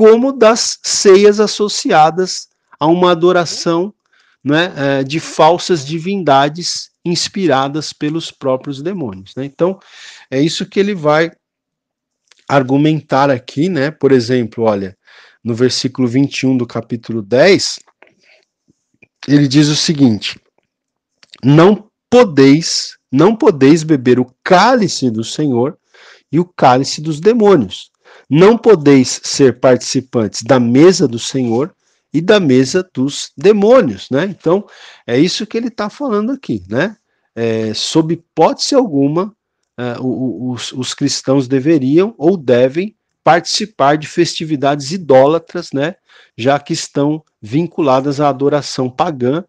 [0.00, 3.92] como das ceias associadas a uma adoração
[4.42, 9.34] né, de falsas divindades inspiradas pelos próprios demônios.
[9.36, 9.44] Né?
[9.44, 9.78] Então,
[10.30, 11.30] é isso que ele vai
[12.48, 13.90] argumentar aqui, né?
[13.90, 14.96] Por exemplo, olha,
[15.44, 17.80] no versículo 21 do capítulo 10,
[19.28, 20.40] ele diz o seguinte:
[21.44, 25.78] não podeis, não podeis beber o cálice do Senhor
[26.32, 27.90] e o cálice dos demônios.
[28.30, 31.74] Não podeis ser participantes da mesa do Senhor
[32.14, 34.24] e da mesa dos demônios, né?
[34.24, 34.64] Então,
[35.04, 36.96] é isso que ele está falando aqui, né?
[37.34, 39.34] É, sob hipótese alguma,
[39.76, 45.96] é, os, os cristãos deveriam ou devem participar de festividades idólatras, né?
[46.36, 49.44] Já que estão vinculadas à adoração pagã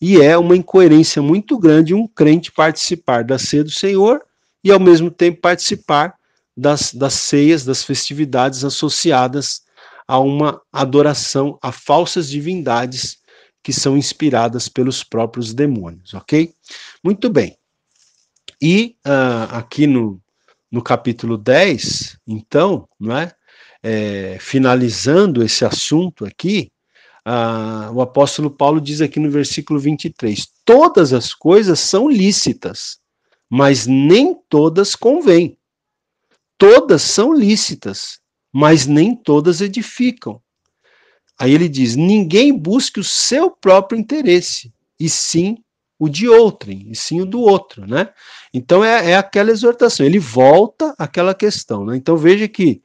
[0.00, 4.22] e é uma incoerência muito grande um crente participar da ceia do Senhor
[4.62, 6.14] e, ao mesmo tempo, participar
[6.56, 9.62] das, das ceias, das festividades associadas
[10.06, 13.18] a uma adoração a falsas divindades
[13.62, 16.52] que são inspiradas pelos próprios demônios, ok?
[17.02, 17.56] Muito bem.
[18.60, 20.20] E uh, aqui no,
[20.70, 26.70] no capítulo 10, então, não é, finalizando esse assunto aqui,
[27.24, 32.98] ah, o apóstolo Paulo diz aqui no versículo 23: todas as coisas são lícitas,
[33.48, 35.56] mas nem todas convêm.
[36.58, 38.18] Todas são lícitas,
[38.52, 40.40] mas nem todas edificam.
[41.38, 45.56] Aí ele diz: ninguém busque o seu próprio interesse, e sim
[45.98, 48.10] o de outrem, e sim o do outro, né?
[48.52, 51.96] Então é, é aquela exortação, ele volta àquela questão, né?
[51.96, 52.82] Então veja que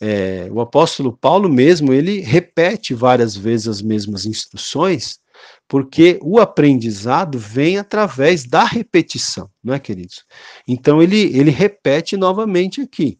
[0.00, 5.18] é, o apóstolo Paulo mesmo, ele repete várias vezes as mesmas instruções,
[5.68, 10.24] porque o aprendizado vem através da repetição, não é, queridos?
[10.66, 13.18] Então ele, ele repete novamente aqui,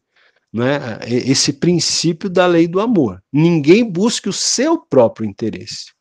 [0.53, 3.23] né, esse princípio da lei do amor.
[3.33, 5.93] Ninguém busque o seu próprio interesse,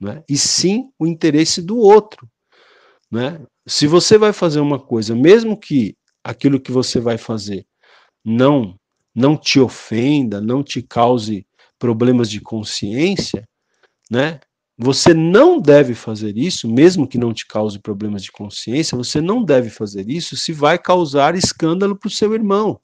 [0.00, 2.28] né, e sim o interesse do outro.
[3.10, 3.40] Né?
[3.66, 7.66] Se você vai fazer uma coisa, mesmo que aquilo que você vai fazer
[8.24, 8.78] não
[9.14, 11.46] não te ofenda, não te cause
[11.78, 13.48] problemas de consciência,
[14.10, 14.40] né?
[14.76, 19.44] Você não deve fazer isso, mesmo que não te cause problemas de consciência, você não
[19.44, 22.80] deve fazer isso se vai causar escândalo para o seu irmão.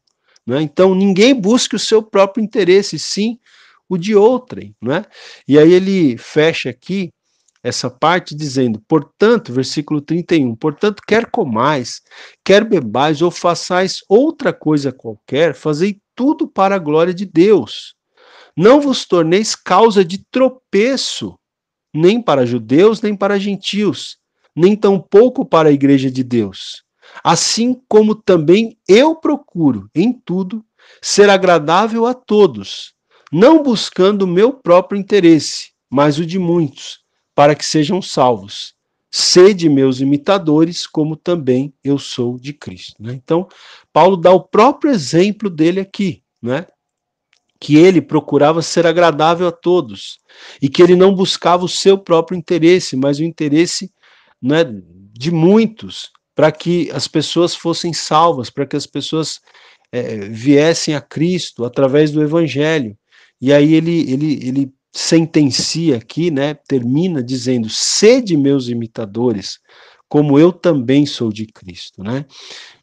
[0.46, 0.62] Né?
[0.62, 3.38] Então, ninguém busque o seu próprio interesse, sim
[3.88, 4.74] o de outrem.
[4.80, 5.04] Né?
[5.48, 7.10] E aí ele fecha aqui
[7.62, 12.00] essa parte dizendo, portanto, versículo 31, portanto, quer comais,
[12.44, 17.94] quer bebais ou façais outra coisa qualquer, fazei tudo para a glória de Deus.
[18.56, 21.34] Não vos torneis causa de tropeço,
[21.92, 24.18] nem para judeus, nem para gentios,
[24.54, 26.82] nem tampouco para a igreja de Deus.
[27.24, 30.64] Assim como também eu procuro, em tudo,
[31.02, 32.94] ser agradável a todos,
[33.32, 37.00] não buscando o meu próprio interesse, mas o de muitos,
[37.34, 38.74] para que sejam salvos.
[39.10, 42.94] Sede meus imitadores, como também eu sou de Cristo.
[43.02, 43.12] Né?
[43.12, 43.48] Então,
[43.92, 46.66] Paulo dá o próprio exemplo dele aqui, né?
[47.60, 50.18] Que ele procurava ser agradável a todos
[50.62, 53.92] e que ele não buscava o seu próprio interesse, mas o interesse
[54.42, 54.64] né,
[55.12, 59.40] de muitos, para que as pessoas fossem salvas, para que as pessoas
[59.92, 62.96] é, viessem a Cristo através do Evangelho.
[63.38, 69.58] E aí ele, ele, ele sentencia aqui, né, termina dizendo: sede meus imitadores,
[70.08, 72.24] como eu também sou de Cristo, né?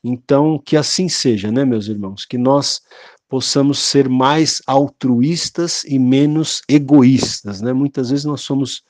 [0.03, 2.82] Então, que assim seja, né, meus irmãos, que nós
[3.28, 7.73] possamos ser mais altruístas e menos egoístas, né?
[7.73, 8.84] Muitas vezes nós somos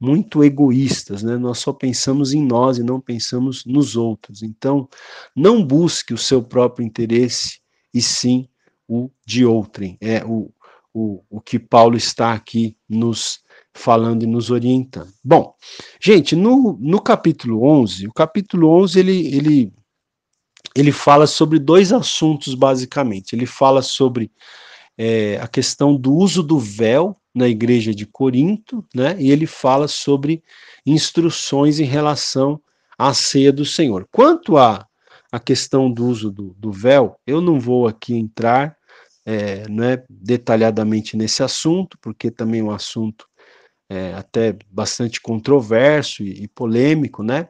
[0.00, 1.36] muito egoístas, né?
[1.36, 4.42] Nós só pensamos em nós e não pensamos nos outros.
[4.42, 4.88] Então,
[5.34, 7.60] não busque o seu próprio interesse
[7.92, 8.48] e sim
[8.88, 9.96] o de outrem.
[10.00, 10.50] É o,
[10.92, 13.42] o, o que Paulo está aqui nos
[13.72, 15.12] falando e nos orientando.
[15.22, 15.54] Bom,
[16.00, 19.72] gente, no, no capítulo 11, o capítulo 11 ele, ele
[20.74, 23.34] ele fala sobre dois assuntos, basicamente.
[23.34, 24.30] Ele fala sobre
[24.98, 29.16] é, a questão do uso do véu na igreja de Corinto, né?
[29.18, 30.42] E ele fala sobre
[30.86, 32.60] instruções em relação
[32.98, 34.06] à ceia do Senhor.
[34.10, 34.74] Quanto à
[35.32, 38.76] a, a questão do uso do, do, véu, eu não vou aqui entrar
[39.26, 43.26] é, né, detalhadamente nesse assunto, porque também é um assunto
[43.88, 47.48] é, até bastante controverso e, e, polêmico, né?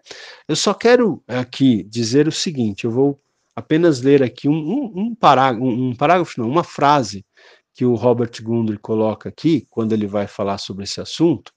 [0.49, 3.21] Eu só quero aqui dizer o seguinte: eu vou
[3.55, 7.25] apenas ler aqui um, um, um, parágrafo, um parágrafo, não, uma frase
[7.73, 11.53] que o Robert Gundry coloca aqui, quando ele vai falar sobre esse assunto.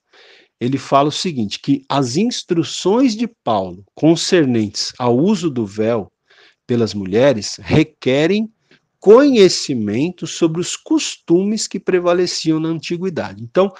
[0.60, 6.10] Ele fala o seguinte: que as instruções de Paulo concernentes ao uso do véu
[6.66, 8.52] pelas mulheres requerem
[9.00, 13.42] conhecimento sobre os costumes que prevaleciam na antiguidade.
[13.42, 13.72] Então,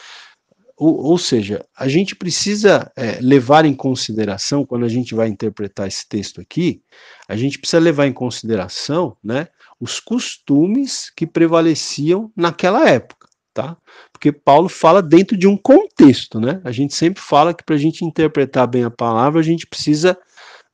[0.78, 5.88] ou, ou seja, a gente precisa é, levar em consideração, quando a gente vai interpretar
[5.88, 6.80] esse texto aqui,
[7.28, 9.48] a gente precisa levar em consideração né,
[9.80, 13.76] os costumes que prevaleciam naquela época, tá?
[14.12, 16.60] Porque Paulo fala dentro de um contexto, né?
[16.62, 20.16] A gente sempre fala que para a gente interpretar bem a palavra, a gente precisa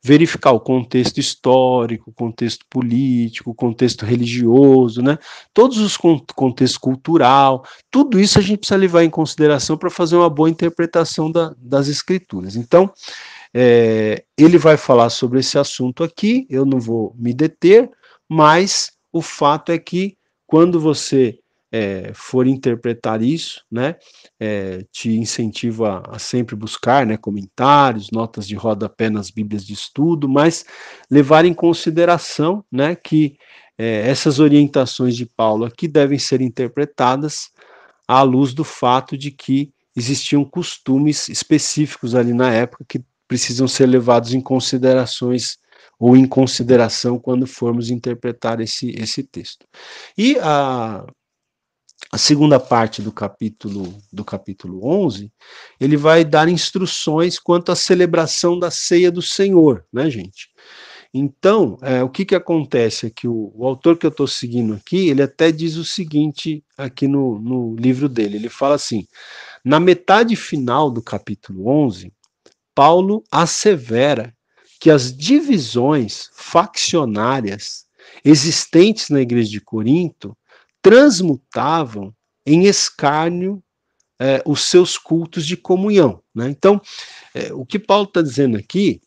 [0.06, 5.16] verificar o contexto histórico, contexto político, contexto religioso, né?
[5.54, 10.28] Todos os contextos cultural, tudo isso a gente precisa levar em consideração para fazer uma
[10.28, 12.54] boa interpretação da, das escrituras.
[12.54, 12.92] Então,
[13.54, 17.90] é, ele vai falar sobre esse assunto aqui, eu não vou me deter,
[18.28, 21.38] mas o fato é que quando você
[21.76, 23.96] é, for interpretar isso, né,
[24.38, 29.72] é, te incentivo a, a, sempre buscar né, comentários, notas de rodapé nas Bíblias de
[29.72, 30.64] estudo, mas
[31.10, 33.36] levar em consideração né, que
[33.76, 37.50] é, essas orientações de Paulo aqui devem ser interpretadas
[38.06, 43.86] à luz do fato de que existiam costumes específicos ali na época que precisam ser
[43.86, 45.58] levados em considerações
[45.98, 49.66] ou em consideração quando formos interpretar esse, esse texto.
[50.16, 51.04] E a
[52.14, 55.32] a segunda parte do capítulo do capítulo 11,
[55.80, 60.48] ele vai dar instruções quanto à celebração da ceia do Senhor, né, gente?
[61.12, 64.74] Então, é, o que que acontece é que o, o autor que eu estou seguindo
[64.74, 69.08] aqui, ele até diz o seguinte aqui no, no livro dele, ele fala assim,
[69.64, 72.12] na metade final do capítulo 11,
[72.76, 74.32] Paulo assevera
[74.78, 77.86] que as divisões faccionárias
[78.24, 80.36] existentes na igreja de Corinto
[80.84, 82.14] transmutavam
[82.46, 83.64] em escárnio
[84.20, 86.20] é, os seus cultos de comunhão.
[86.34, 86.50] Né?
[86.50, 86.78] Então,
[87.34, 89.00] é, o que Paulo está dizendo aqui,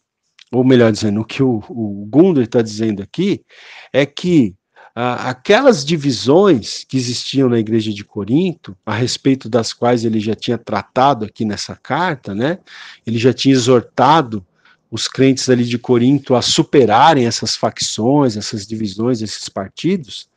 [0.51, 2.09] ou melhor dizendo, o que o, o
[2.41, 3.45] está dizendo aqui,
[3.93, 4.55] é que
[4.95, 10.33] ah, aquelas divisões que existiam na igreja de Corinto, a respeito das quais ele já
[10.33, 12.57] tinha tratado aqui nessa carta, né?
[13.05, 14.43] Ele já tinha exortado
[14.89, 20.27] os crentes ali de Corinto a superarem essas facções, essas divisões, esses partidos.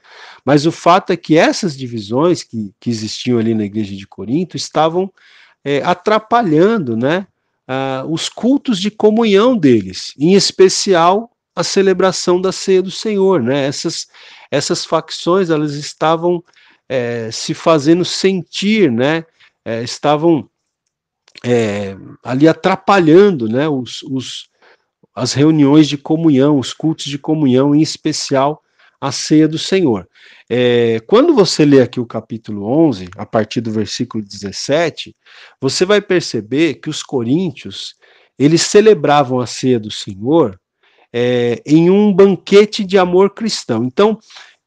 [0.45, 4.57] Mas o fato é que essas divisões que, que existiam ali na igreja de Corinto
[4.57, 5.13] estavam
[5.65, 7.27] é, atrapalhando né,
[8.09, 13.43] os cultos de comunhão deles, em especial a celebração da ceia do Senhor.
[13.43, 13.67] Né?
[13.67, 14.09] Essas,
[14.51, 16.43] essas facções elas estavam
[16.89, 19.25] é, se fazendo sentir, né?
[19.65, 20.49] É, estavam
[21.45, 24.49] é, ali atrapalhando né, os, os,
[25.15, 28.63] as reuniões de comunhão, os cultos de comunhão, em especial
[29.01, 30.09] a ceia do Senhor.
[30.49, 35.17] É, quando você lê aqui o capítulo 11, a partir do versículo 17,
[35.61, 37.95] você vai perceber que os coríntios,
[38.39, 40.61] eles celebravam a ceia do Senhor
[41.13, 43.85] é, em um banquete de amor cristão.
[43.85, 44.19] Então,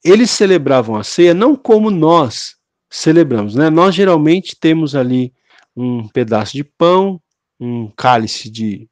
[0.03, 2.55] eles celebravam a ceia não como nós
[2.89, 3.69] celebramos, né?
[3.69, 5.33] Nós geralmente temos ali
[5.75, 7.19] um pedaço de pão,
[7.59, 8.87] um cálice de,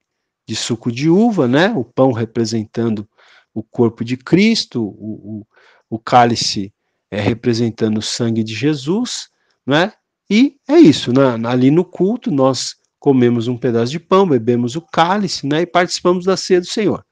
[0.48, 1.72] de suco de uva, né?
[1.76, 3.08] O pão representando
[3.54, 5.42] o corpo de Cristo, o,
[5.90, 6.74] o, o cálice
[7.10, 9.30] é, representando o sangue de Jesus,
[9.66, 9.94] né?
[10.30, 11.12] E é isso,
[11.48, 15.62] ali no culto nós comemos um pedaço de pão, bebemos o cálice, né?
[15.62, 17.06] E participamos da ceia do Senhor.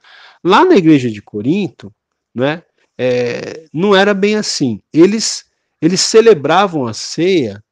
[0.43, 1.93] Lá na igreja de Corinto,
[2.33, 2.63] né?
[2.97, 4.81] É, não era bem assim.
[4.93, 5.45] Eles
[5.81, 7.63] eles celebravam a ceia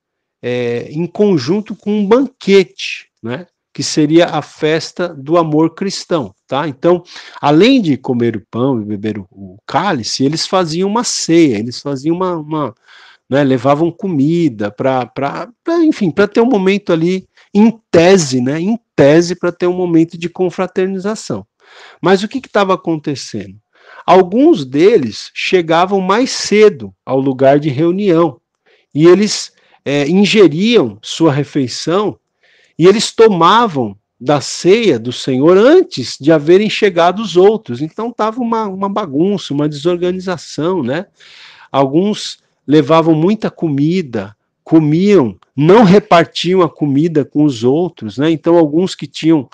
[0.41, 3.47] é, em conjunto com um banquete, né?
[3.78, 6.68] Que seria a festa do amor cristão, tá?
[6.68, 7.04] Então,
[7.40, 11.80] além de comer o pão e beber o, o cálice, eles faziam uma ceia, eles
[11.80, 12.76] faziam uma, uma
[13.30, 15.48] né, levavam comida para,
[15.84, 18.60] enfim, para ter um momento ali em tese, né?
[18.60, 21.46] Em tese para ter um momento de confraternização.
[22.02, 23.58] Mas o que estava acontecendo?
[24.08, 28.42] Alguns deles chegavam mais cedo ao lugar de reunião
[28.92, 29.52] e eles
[29.86, 32.18] é, ingeriam sua refeição
[32.78, 37.82] e eles tomavam da ceia do Senhor antes de haverem chegado os outros.
[37.82, 41.06] Então estava uma, uma bagunça, uma desorganização, né?
[41.72, 48.32] Alguns levavam muita comida, comiam, não repartiam a comida com os outros, né?
[48.32, 49.48] Então alguns que tinham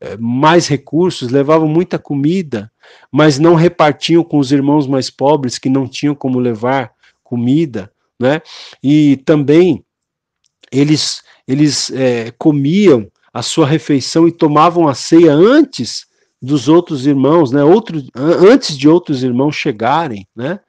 [0.00, 2.70] é, mais recursos levavam muita comida,
[3.10, 8.40] mas não repartiam com os irmãos mais pobres que não tinham como levar comida, né?
[8.82, 9.84] E também
[10.70, 16.06] eles eles é, comiam a sua refeição e tomavam a ceia antes
[16.40, 17.64] dos outros irmãos, né?
[17.64, 20.60] Outro, antes de outros irmãos chegarem, né?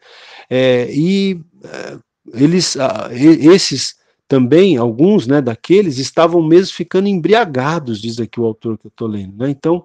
[0.50, 1.98] É, e é,
[2.34, 2.76] eles,
[3.12, 3.96] esses
[4.28, 9.08] também, alguns, né, daqueles estavam mesmo ficando embriagados, diz aqui o autor que eu estou
[9.08, 9.50] lendo, né?
[9.50, 9.84] Então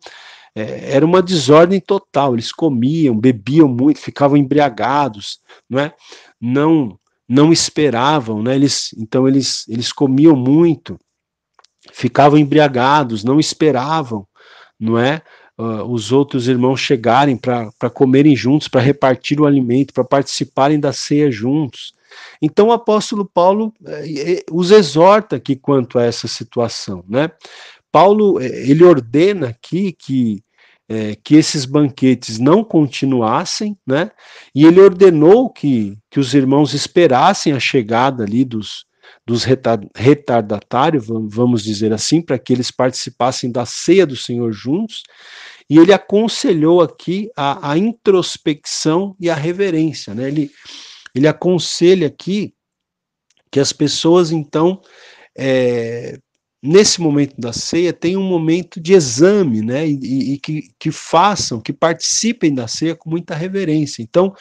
[0.55, 2.35] é, era uma desordem total.
[2.35, 5.95] Eles comiam, bebiam muito, ficavam embriagados, não é?
[6.41, 6.99] Não
[7.31, 8.57] não esperavam, né?
[8.57, 10.99] Eles, então eles, eles comiam muito,
[11.93, 14.27] ficavam embriagados, não esperavam,
[14.79, 15.23] não é?
[15.57, 20.93] Uh, os outros irmãos chegarem para comerem juntos, para repartir o alimento, para participarem da
[20.93, 21.95] ceia juntos.
[22.43, 27.31] Então o apóstolo Paulo eh, os exorta aqui quanto a essa situação, né?
[27.93, 30.43] Paulo eh, ele ordena aqui que
[30.91, 34.11] é, que esses banquetes não continuassem, né?
[34.53, 38.85] E ele ordenou que, que os irmãos esperassem a chegada ali dos,
[39.25, 39.45] dos
[39.95, 45.05] retardatários, vamos dizer assim, para que eles participassem da ceia do Senhor juntos.
[45.71, 50.27] E ele aconselhou aqui a, a introspecção e a reverência, né?
[50.27, 50.51] Ele,
[51.15, 52.53] ele aconselha aqui
[53.49, 54.81] que as pessoas, então,
[55.39, 56.19] é,
[56.63, 59.89] nesse momento da ceia, tem um momento de exame, né?
[59.89, 64.03] E, e, que, que façam, que participem da ceia com muita reverência.
[64.03, 64.35] Então,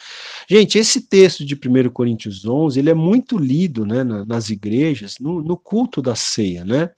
[0.48, 5.42] gente, esse texto de 1 Coríntios 11, ele é muito lido, né, nas igrejas, no,
[5.42, 6.90] no culto da ceia, né?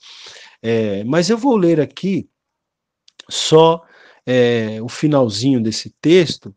[0.61, 2.29] É, mas eu vou ler aqui
[3.29, 3.83] só
[4.27, 6.55] é, o finalzinho desse texto,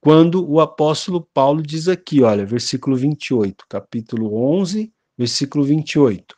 [0.00, 6.37] quando o apóstolo Paulo diz aqui, olha, versículo 28, capítulo 11, versículo 28.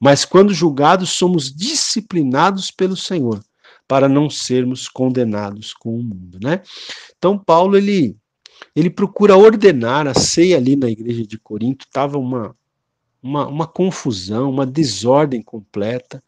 [0.00, 3.42] Mas quando julgados, somos disciplinados pelo Senhor,
[3.88, 6.62] para não sermos condenados com o mundo, né?
[7.16, 8.16] Então Paulo ele
[8.74, 12.54] ele procura ordenar a ceia ali na igreja de Corinto, estava uma,
[13.22, 16.22] uma, uma confusão, uma desordem completa.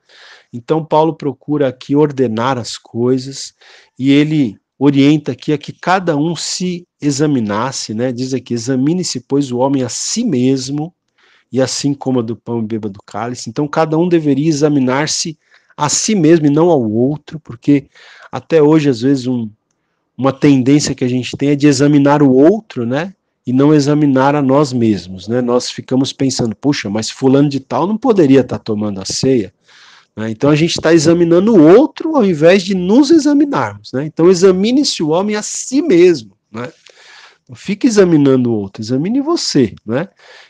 [0.53, 3.55] Então Paulo procura aqui ordenar as coisas
[3.99, 8.13] e ele orienta aqui a que cada um se examinasse, né?
[8.13, 10.95] Diz aqui: examine-se, pois, o homem a si mesmo
[11.51, 13.49] e assim coma do pão e beba do cálice.
[13.49, 15.39] Então, cada um deveria examinar-se
[15.77, 17.87] a si mesmo e não ao outro, porque
[18.31, 19.49] até hoje, às vezes, um,
[20.17, 23.15] uma tendência que a gente tem é de examinar o outro, né?
[23.47, 25.41] E não examinar a nós mesmos, né?
[25.41, 29.55] Nós ficamos pensando, puxa, mas fulano de tal não poderia estar tomando a ceia.
[30.15, 30.31] Né?
[30.31, 34.05] Então a gente está examinando o outro ao invés de nos examinarmos, né?
[34.05, 36.71] Então examine-se o homem a si mesmo, né?
[37.55, 40.09] fique examinando o outro, examine você, né?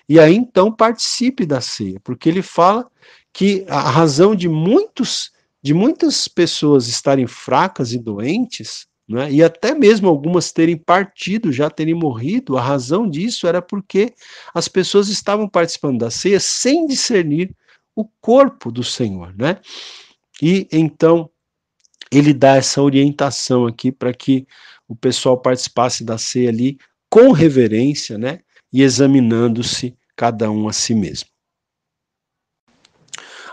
[0.09, 2.90] E aí então participe da ceia, porque ele fala
[3.32, 5.30] que a razão de muitos
[5.62, 11.68] de muitas pessoas estarem fracas e doentes, né, e até mesmo algumas terem partido, já
[11.68, 14.14] terem morrido, a razão disso era porque
[14.54, 17.54] as pessoas estavam participando da ceia sem discernir
[17.94, 19.59] o corpo do Senhor, né?
[20.40, 21.28] E então
[22.12, 24.46] ele dá essa orientação aqui para que
[24.88, 26.78] o pessoal participasse da ceia ali
[27.11, 28.40] com reverência, né?
[28.72, 31.28] E examinando-se cada um a si mesmo.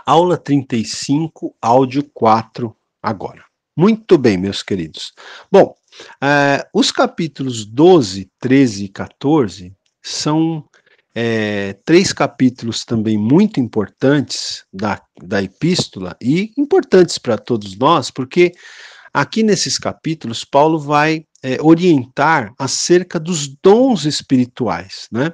[0.04, 3.44] Aula 35, áudio 4, agora.
[3.76, 5.12] Muito bem, meus queridos.
[5.50, 5.74] Bom,
[6.22, 10.64] uh, os capítulos 12, 13 e 14 são
[11.18, 18.52] é, três capítulos também muito importantes da, da epístola e importantes para todos nós, porque
[19.14, 25.32] aqui nesses capítulos Paulo vai é, orientar acerca dos dons espirituais, né?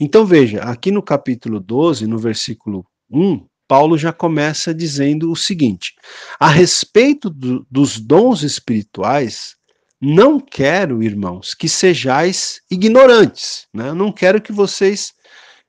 [0.00, 5.92] Então veja, aqui no capítulo 12, no versículo 1, Paulo já começa dizendo o seguinte:
[6.40, 9.54] a respeito do, dos dons espirituais,
[10.00, 13.66] não quero, irmãos, que sejais ignorantes.
[13.74, 13.92] Né?
[13.92, 15.12] Não quero que vocês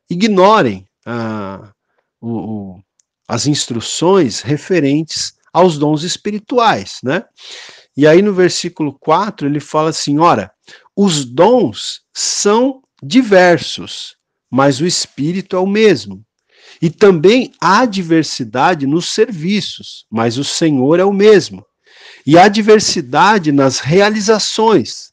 [0.10, 1.74] ignorem ah,
[2.22, 2.84] o, o,
[3.28, 7.00] as instruções referentes aos dons espirituais.
[7.04, 7.22] Né?
[7.96, 10.52] E aí no versículo 4 ele fala assim: ora,
[10.96, 14.16] os dons são diversos,
[14.50, 16.26] mas o Espírito é o mesmo.
[16.82, 21.66] E também há diversidade nos serviços, mas o Senhor é o mesmo.
[22.26, 25.12] E há diversidade nas realizações,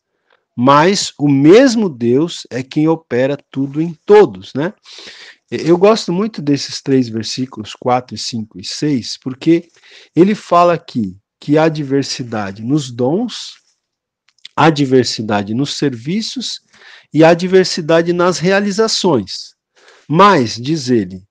[0.57, 4.73] mas o mesmo Deus é quem opera tudo em todos, né?
[5.51, 9.69] Eu gosto muito desses três versículos, 4, 5 e 6, porque
[10.15, 13.55] ele fala aqui que há diversidade nos dons,
[14.55, 16.61] há diversidade nos serviços
[17.13, 19.55] e há diversidade nas realizações.
[20.07, 21.23] Mas, diz ele,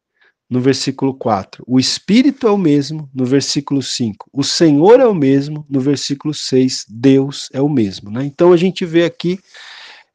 [0.49, 5.13] no versículo 4, o Espírito é o mesmo, no versículo 5, o Senhor é o
[5.13, 8.09] mesmo, no versículo 6, Deus é o mesmo.
[8.09, 8.25] Né?
[8.25, 9.39] Então a gente vê aqui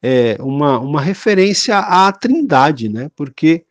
[0.03, 3.09] é, uma, uma referência à Trindade, né?
[3.15, 3.65] porque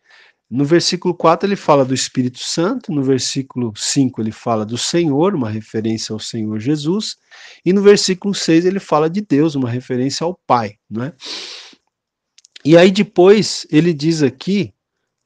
[0.56, 5.34] no versículo 4 ele fala do Espírito Santo, no versículo 5 ele fala do Senhor,
[5.34, 7.16] uma referência ao Senhor Jesus,
[7.64, 10.76] e no versículo 6 ele fala de Deus, uma referência ao Pai.
[10.88, 11.12] Né?
[12.64, 14.72] E aí depois ele diz aqui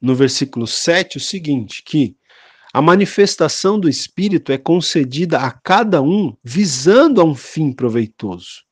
[0.01, 2.15] no versículo 7 o seguinte: que
[2.73, 8.63] a manifestação do Espírito é concedida a cada um visando a um fim proveitoso.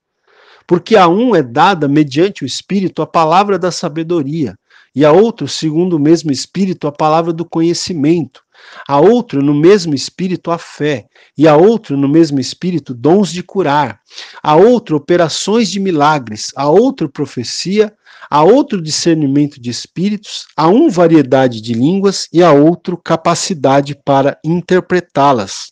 [0.65, 4.57] Porque a um é dada, mediante o Espírito, a palavra da sabedoria,
[4.97, 8.41] e a outro, segundo o mesmo Espírito, a palavra do conhecimento,
[8.87, 11.05] a outro, no mesmo Espírito, a fé,
[11.37, 14.01] e a outro, no mesmo Espírito, dons de curar,
[14.41, 17.93] a outro, operações de milagres, a outro, profecia,
[18.27, 22.27] a outro discernimento de espíritos, a um variedade de línguas.
[22.33, 25.71] E a outro capacidade para interpretá-las.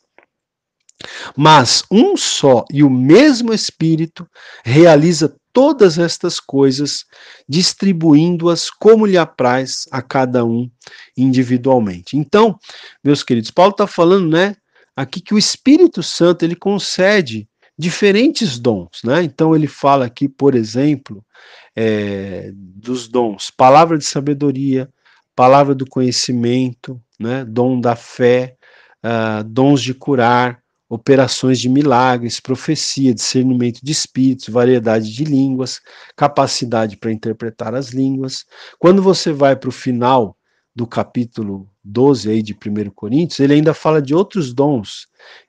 [1.35, 4.27] Mas um só e o mesmo Espírito
[4.63, 7.05] realiza todas estas coisas,
[7.47, 10.69] distribuindo-as como lhe apraz a cada um
[11.15, 12.17] individualmente.
[12.17, 12.59] Então,
[13.01, 14.57] meus queridos, Paulo está falando, né,
[14.93, 17.47] aqui que o Espírito Santo ele concede
[17.77, 19.23] diferentes dons, né?
[19.23, 21.25] Então ele fala aqui, por exemplo,
[21.73, 24.89] é, dos dons, palavra de sabedoria,
[25.33, 28.57] palavra do conhecimento, né, dom da fé,
[29.05, 30.61] uh, dons de curar,
[30.95, 35.81] operações de milagres, profecia, discernimento de espíritos, variedade de línguas,
[36.15, 38.45] capacidade para interpretar as línguas.
[38.79, 40.37] Quando você vai para o final
[40.73, 45.07] do capítulo 12 aí de 1 Coríntios, ele ainda fala de outros dons.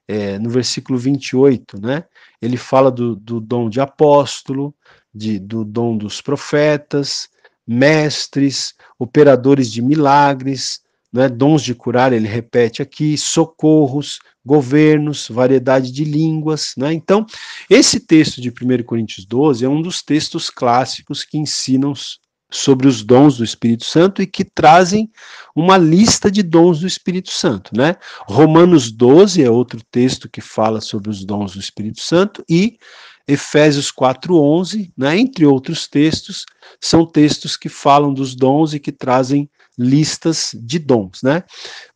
[0.08, 2.04] É, no versículo 28, né?
[2.40, 4.74] Ele fala do, do dom de apóstolo,
[5.14, 7.28] de, do dom dos profetas,
[7.66, 10.80] mestres, operadores de milagres,
[11.12, 16.72] né, dons de curar, ele repete aqui, socorros, governos, variedade de línguas.
[16.76, 16.92] Né?
[16.92, 17.26] Então,
[17.68, 21.92] esse texto de 1 Coríntios 12 é um dos textos clássicos que ensinam
[22.48, 25.10] sobre os dons do Espírito Santo e que trazem
[25.54, 27.96] uma lista de dons do Espírito Santo, né?
[28.28, 32.78] Romanos 12 é outro texto que fala sobre os dons do Espírito Santo e
[33.26, 36.46] Efésios 4:11, né, entre outros textos,
[36.80, 41.42] são textos que falam dos dons e que trazem listas de dons, né?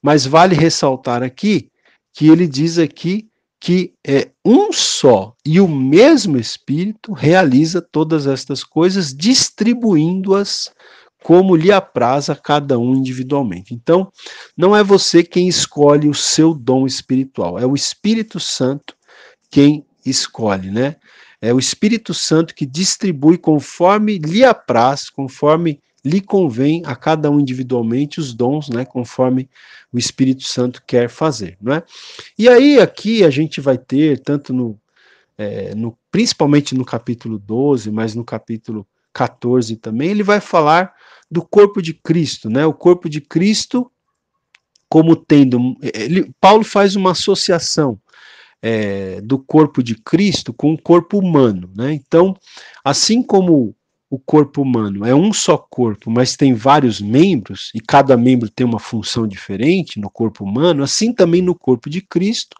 [0.03, 1.70] Mas vale ressaltar aqui
[2.13, 3.29] que ele diz aqui
[3.61, 10.73] que é um só e o mesmo Espírito realiza todas estas coisas, distribuindo-as
[11.23, 13.75] como lhe apraz a cada um individualmente.
[13.75, 14.11] Então,
[14.57, 18.97] não é você quem escolhe o seu dom espiritual, é o Espírito Santo
[19.51, 20.97] quem escolhe, né?
[21.43, 27.41] É o Espírito Santo que distribui conforme lhe apraz, conforme lhe convém a cada um
[27.41, 29.49] individualmente os dons, né, conforme
[29.93, 31.83] o Espírito Santo quer fazer, né?
[32.39, 34.81] E aí aqui a gente vai ter tanto no,
[35.37, 40.95] é, no principalmente no capítulo 12, mas no capítulo 14 também, ele vai falar
[41.31, 42.65] do corpo de Cristo, né?
[42.67, 43.91] O corpo de Cristo
[44.89, 48.01] como tendo, ele, Paulo faz uma associação
[48.61, 51.95] é, do corpo de Cristo com o corpo humano, né?
[51.95, 52.37] Então,
[52.85, 53.75] assim como
[54.11, 58.67] o corpo humano é um só corpo, mas tem vários membros, e cada membro tem
[58.67, 62.57] uma função diferente no corpo humano, assim também no corpo de Cristo.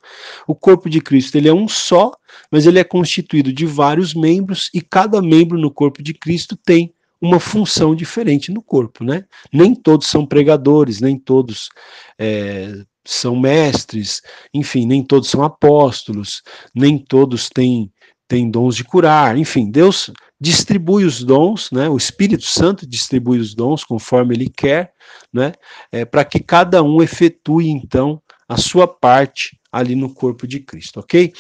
[0.47, 2.13] O corpo de Cristo ele é um só,
[2.53, 6.95] mas ele é constituído de vários membros, e cada membro no corpo de Cristo tem
[7.21, 9.25] uma função diferente no corpo, né?
[9.53, 11.69] Nem todos são pregadores, nem todos
[12.17, 14.23] é, são mestres,
[14.55, 16.43] enfim, nem todos são apóstolos,
[16.73, 17.93] nem todos têm,
[18.29, 20.11] têm dons de curar, enfim, Deus
[20.41, 21.89] distribui os dons, né?
[21.89, 24.93] O Espírito Santo distribui os dons conforme ele quer,
[25.33, 25.53] né?
[25.93, 31.01] É, para que cada um efetue então a sua parte ali no corpo de Cristo,
[31.01, 31.33] ok?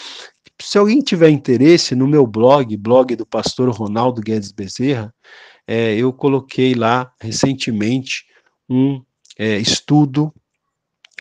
[0.60, 5.12] Se alguém tiver interesse no meu blog, blog do pastor Ronaldo Guedes Bezerra,
[5.66, 8.26] é, eu coloquei lá recentemente
[8.68, 9.02] um
[9.38, 10.32] é, estudo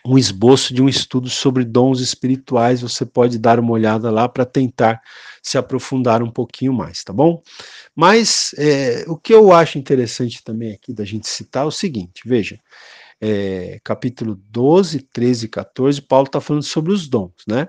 [0.06, 2.82] um esboço de um estudo sobre dons espirituais.
[2.82, 5.02] Você pode dar uma olhada lá para tentar
[5.42, 7.42] se aprofundar um pouquinho mais, tá bom?
[7.96, 12.22] Mas é, o que eu acho interessante também aqui da gente citar é o seguinte:
[12.26, 12.60] veja,
[13.22, 17.68] é, capítulo 12, 13 e 14, Paulo está falando sobre os dons, né?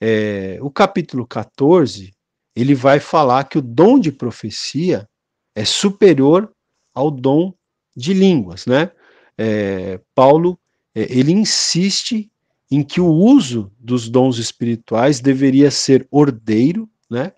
[0.00, 2.12] É, o capítulo 14,
[2.54, 5.08] ele vai falar que o dom de profecia
[5.54, 6.50] é superior
[6.94, 7.52] ao dom
[7.96, 8.90] de línguas, né?
[9.36, 10.58] É, Paulo
[10.94, 12.30] ele insiste
[12.70, 17.32] em que o uso dos dons espirituais deveria ser ordeiro, né?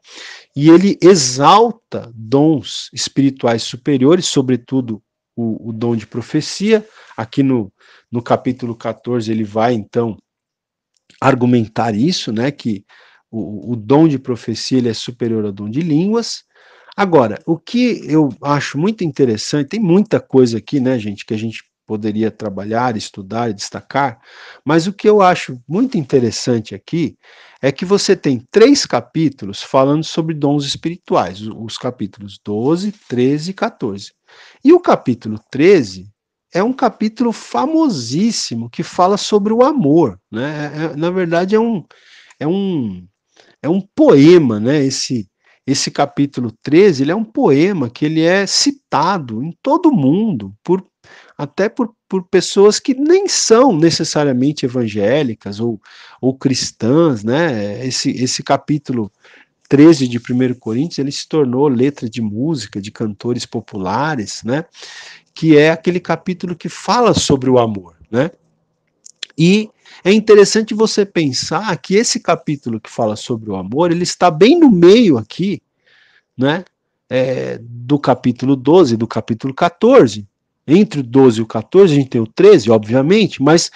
[0.54, 5.02] E ele exalta dons espirituais superiores, sobretudo
[5.34, 6.86] o, o dom de profecia.
[7.16, 7.72] Aqui no,
[8.11, 10.16] no capítulo 14 ele vai então
[11.20, 12.50] argumentar isso, né?
[12.50, 12.84] Que
[13.30, 16.44] o, o dom de profecia ele é superior ao dom de línguas.
[16.96, 21.36] Agora, o que eu acho muito interessante, tem muita coisa aqui, né, gente, que a
[21.36, 24.20] gente poderia trabalhar, estudar e destacar,
[24.64, 27.16] mas o que eu acho muito interessante aqui
[27.62, 33.55] é que você tem três capítulos falando sobre dons espirituais, os capítulos 12, 13 e
[33.55, 34.12] 14.
[34.64, 36.09] E o capítulo 13
[36.53, 40.72] é um capítulo famosíssimo que fala sobre o amor, né?
[40.74, 41.84] É, é na verdade é um
[42.39, 43.07] é um
[43.62, 44.84] é um poema, né?
[44.84, 45.28] Esse
[45.66, 50.87] esse capítulo 13, ele é um poema que ele é citado em todo mundo por
[51.37, 55.80] até por, por pessoas que nem são necessariamente evangélicas ou,
[56.20, 57.87] ou cristãs, né?
[57.87, 59.12] Esse, esse capítulo
[59.68, 64.64] 13 de 1 Coríntios, ele se tornou letra de música de cantores populares, né?
[65.34, 68.30] Que é aquele capítulo que fala sobre o amor, né?
[69.37, 69.68] E
[70.03, 74.59] é interessante você pensar que esse capítulo que fala sobre o amor, ele está bem
[74.59, 75.61] no meio aqui,
[76.37, 76.64] né?
[77.09, 80.26] É, do capítulo 12, do capítulo 14,
[80.66, 83.70] entre o 12 e o 14, a gente tem o 13, obviamente, mas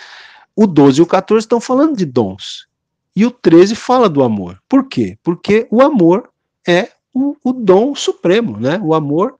[0.56, 2.66] o 12 e o 14 estão falando de dons.
[3.14, 4.60] E o 13 fala do amor.
[4.68, 5.16] Por quê?
[5.22, 6.28] Porque o amor
[6.66, 8.80] é o, o dom supremo, né?
[8.82, 9.36] O amor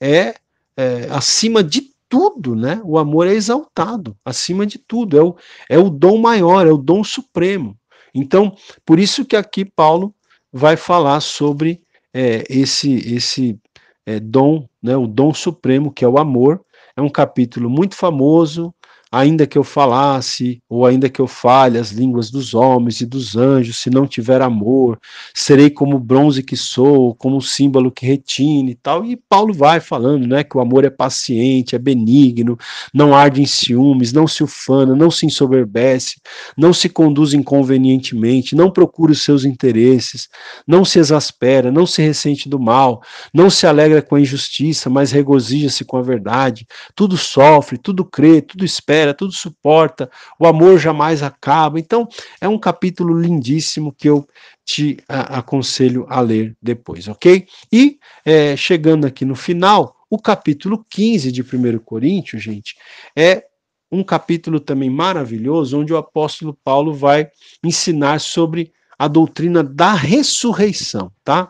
[0.00, 0.34] é,
[0.76, 2.80] é, acima de tudo, né?
[2.84, 5.18] O amor é exaltado, acima de tudo.
[5.18, 5.36] É o,
[5.68, 7.76] é o dom maior, é o dom supremo.
[8.14, 10.14] Então, por isso que aqui Paulo
[10.52, 11.82] vai falar sobre
[12.12, 13.58] é, esse, esse
[14.06, 14.96] é, dom, né?
[14.96, 16.64] O dom supremo, que é o amor,
[16.96, 18.74] é um capítulo muito famoso,
[19.14, 23.36] ainda que eu falasse, ou ainda que eu fale as línguas dos homens e dos
[23.36, 24.98] anjos, se não tiver amor,
[25.32, 29.04] serei como bronze que sou, como símbolo que retine e tal.
[29.04, 32.58] E Paulo vai falando, né, que o amor é paciente, é benigno,
[32.92, 36.16] não arde em ciúmes, não se ufana, não se ensoberbece,
[36.56, 40.28] não se conduz inconvenientemente, não procura os seus interesses,
[40.66, 43.00] não se exaspera, não se ressente do mal,
[43.32, 48.42] não se alegra com a injustiça, mas regozija-se com a verdade, tudo sofre, tudo crê,
[48.42, 51.78] tudo espera tudo suporta, o amor jamais acaba.
[51.78, 52.08] Então,
[52.40, 54.26] é um capítulo lindíssimo que eu
[54.64, 57.46] te a, aconselho a ler depois, ok?
[57.72, 62.76] E é, chegando aqui no final, o capítulo 15 de 1 Coríntios, gente,
[63.16, 63.44] é
[63.90, 67.28] um capítulo também maravilhoso, onde o apóstolo Paulo vai
[67.62, 71.48] ensinar sobre a doutrina da ressurreição, tá?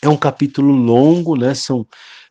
[0.00, 1.54] É um capítulo longo, né?
[1.54, 1.86] São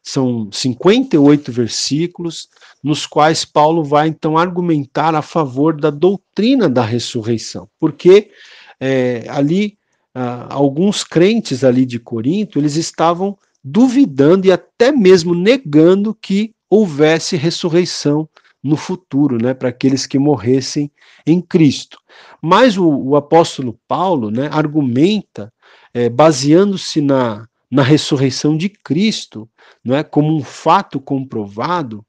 [0.08, 2.48] são 58 versículos,
[2.82, 8.32] nos quais Paulo vai então argumentar a favor da doutrina da ressurreição, porque
[8.80, 9.78] é, ali
[10.16, 17.36] ah, alguns crentes ali de Corinto, eles estavam duvidando e até mesmo negando que houvesse
[17.36, 18.30] ressurreição
[18.64, 20.90] no futuro, né, para aqueles que morressem
[21.26, 22.00] em Cristo.
[22.42, 25.52] Mas o, o apóstolo Paulo, né, argumenta,
[25.94, 29.50] é, baseando-se na, na ressurreição de Cristo,
[29.84, 32.06] não é, como um fato comprovado,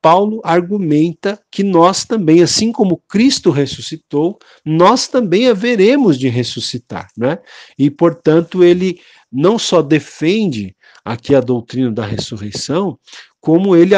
[0.00, 7.38] Paulo argumenta que nós também, assim como Cristo ressuscitou, nós também haveremos de ressuscitar, né?
[7.78, 9.00] E portanto ele
[9.30, 12.98] não só defende aqui a doutrina da ressurreição,
[13.40, 13.94] como ele,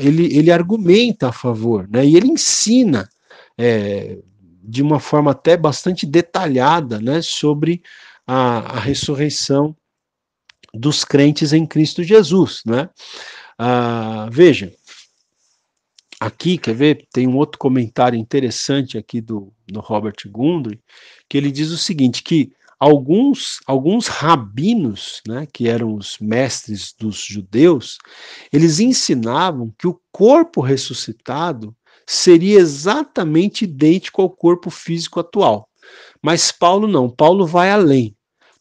[0.00, 2.04] ele, ele argumenta a favor, né?
[2.04, 3.08] E ele ensina
[3.56, 4.18] é,
[4.66, 7.82] de uma forma até bastante detalhada, né, sobre
[8.26, 9.76] a, a ressurreição
[10.76, 12.88] dos crentes em Cristo Jesus, né?
[13.58, 14.72] Ah, veja,
[16.20, 17.06] aqui, quer ver?
[17.12, 20.80] Tem um outro comentário interessante aqui do, do Robert Gundry,
[21.28, 27.18] que ele diz o seguinte, que alguns, alguns rabinos, né, que eram os mestres dos
[27.18, 27.98] judeus,
[28.52, 31.74] eles ensinavam que o corpo ressuscitado
[32.06, 35.68] seria exatamente idêntico ao corpo físico atual.
[36.22, 38.16] Mas Paulo não, Paulo vai além.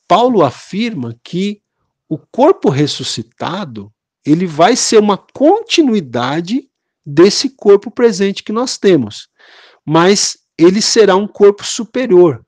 [0.08, 1.62] Paulo afirma que
[2.08, 3.92] o corpo ressuscitado,
[4.26, 6.68] ele vai ser uma continuidade
[7.06, 9.28] desse corpo presente que nós temos.
[9.86, 12.44] Mas ele será um corpo superior,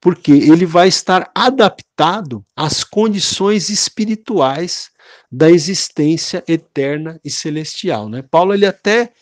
[0.00, 4.90] porque ele vai estar adaptado às condições espirituais
[5.30, 8.08] da existência eterna e celestial.
[8.08, 8.22] Né?
[8.22, 9.12] Paulo ele até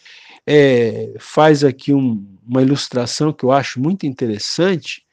[0.47, 5.05] é, faz aqui um, uma ilustração que eu acho muito interessante.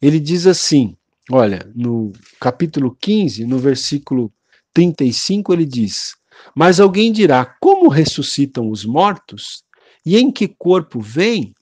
[0.00, 0.96] Ele diz assim:
[1.30, 4.32] olha, no capítulo 15, no versículo
[4.72, 6.14] 35, ele diz:
[6.54, 9.62] Mas alguém dirá: Como ressuscitam os mortos?
[10.04, 11.54] E em que corpo vêm?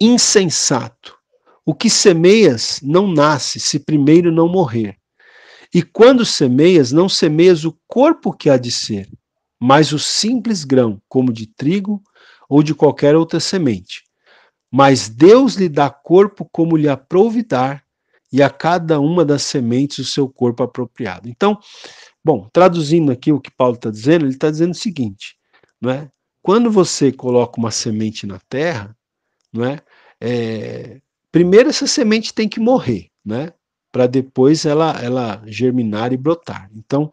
[0.00, 1.16] Insensato.
[1.64, 4.96] O que semeias não nasce se primeiro não morrer.
[5.72, 9.08] E quando semeias, não semeias o corpo que há de ser,
[9.60, 12.02] mas o simples grão, como de trigo
[12.48, 14.02] ou de qualquer outra semente.
[14.72, 17.84] Mas Deus lhe dá corpo como lhe aprouvidar,
[18.32, 21.28] e a cada uma das sementes o seu corpo apropriado.
[21.28, 21.58] Então,
[22.24, 25.36] bom, traduzindo aqui o que Paulo está dizendo, ele está dizendo o seguinte,
[25.80, 26.08] não é?
[26.42, 28.96] Quando você coloca uma semente na terra,
[29.52, 29.78] não é?
[30.20, 31.00] é
[31.30, 33.52] primeiro essa semente tem que morrer, né?
[33.92, 36.70] Para depois ela, ela germinar e brotar.
[36.74, 37.12] Então,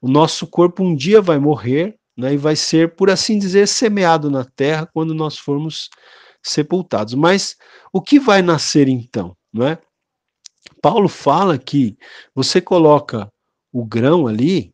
[0.00, 4.30] o nosso corpo um dia vai morrer, né, e vai ser, por assim dizer, semeado
[4.30, 5.90] na terra quando nós formos
[6.42, 7.14] sepultados.
[7.14, 7.56] Mas
[7.92, 9.78] o que vai nascer então, não é?
[10.80, 11.96] Paulo fala que
[12.34, 13.28] você coloca
[13.72, 14.72] o grão ali,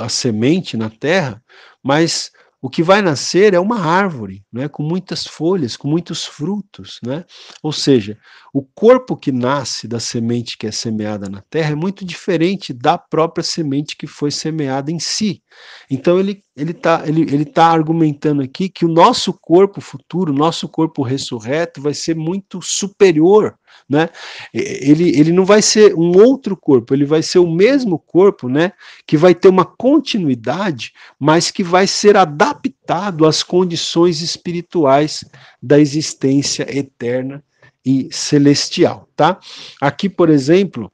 [0.00, 1.42] a semente na terra,
[1.82, 2.30] mas
[2.64, 7.22] o que vai nascer é uma árvore, né, com muitas folhas, com muitos frutos, né?
[7.62, 8.16] Ou seja,
[8.54, 12.96] o corpo que nasce da semente que é semeada na terra é muito diferente da
[12.96, 15.42] própria semente que foi semeada em si.
[15.90, 20.36] Então ele ele está ele, ele tá argumentando aqui que o nosso corpo futuro, o
[20.36, 23.54] nosso corpo ressurreto vai ser muito superior
[23.88, 24.08] né?
[24.52, 28.72] Ele, ele não vai ser um outro corpo, ele vai ser o mesmo corpo, né?
[29.06, 35.24] Que vai ter uma continuidade, mas que vai ser adaptado às condições espirituais
[35.62, 37.42] da existência eterna
[37.84, 39.38] e celestial, tá?
[39.80, 40.90] Aqui, por exemplo,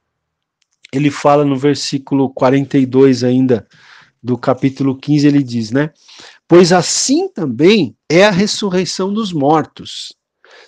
[0.91, 3.67] ele fala no versículo 42 ainda
[4.21, 5.91] do capítulo 15, ele diz, né?
[6.47, 10.13] Pois assim também é a ressurreição dos mortos.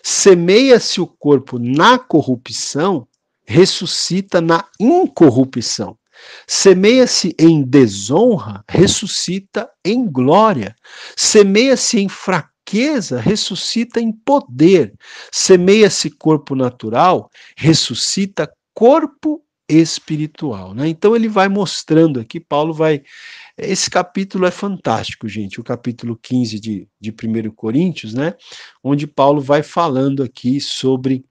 [0.04, 3.08] Semeia-se o corpo na corrupção,
[3.45, 5.97] ressuscita na incorrupção.
[6.45, 10.76] Semeia-se em desonra, ressuscita em glória.
[11.16, 14.93] Semeia-se em fraqueza, ressuscita em poder.
[15.32, 20.74] Semeia-se corpo natural, ressuscita corpo espiritual.
[20.74, 20.88] Né?
[20.89, 23.01] Então ele vai mostrando aqui, Paulo vai
[23.58, 28.34] esse capítulo é fantástico, gente, o capítulo 15 de, de 1 Coríntios, né?
[28.84, 31.24] Onde Paulo vai falando aqui sobre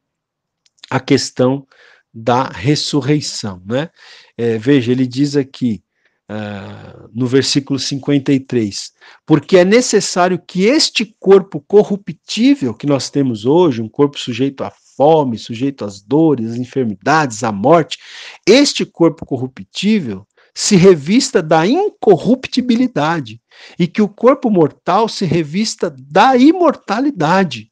[0.88, 1.66] a questão
[2.14, 3.90] da ressurreição, né?
[4.36, 5.82] É, veja, ele diz aqui,
[6.30, 8.92] uh, no versículo 53,
[9.26, 14.70] porque é necessário que este corpo corruptível que nós temos hoje, um corpo sujeito à
[14.96, 17.98] fome, sujeito às dores, às enfermidades, à morte,
[18.46, 23.40] este corpo corruptível se revista da incorruptibilidade
[23.78, 27.70] e que o corpo mortal se revista da imortalidade.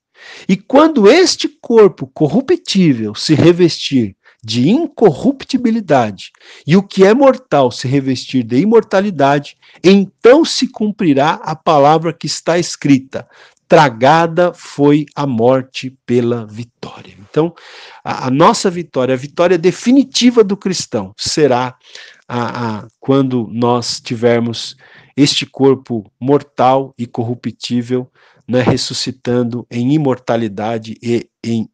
[0.48, 6.30] E quando este corpo corruptível se revestir de incorruptibilidade
[6.66, 12.26] e o que é mortal se revestir de imortalidade, então se cumprirá a palavra que
[12.26, 13.28] está escrita:
[13.68, 17.14] tragada foi a morte pela vitória.
[17.30, 17.54] Então,
[18.02, 21.76] a, a nossa vitória, a vitória definitiva do cristão, será
[22.32, 24.76] a, a, quando nós tivermos
[25.16, 28.08] este corpo mortal e corruptível,
[28.46, 31.68] né, ressuscitando em imortalidade e em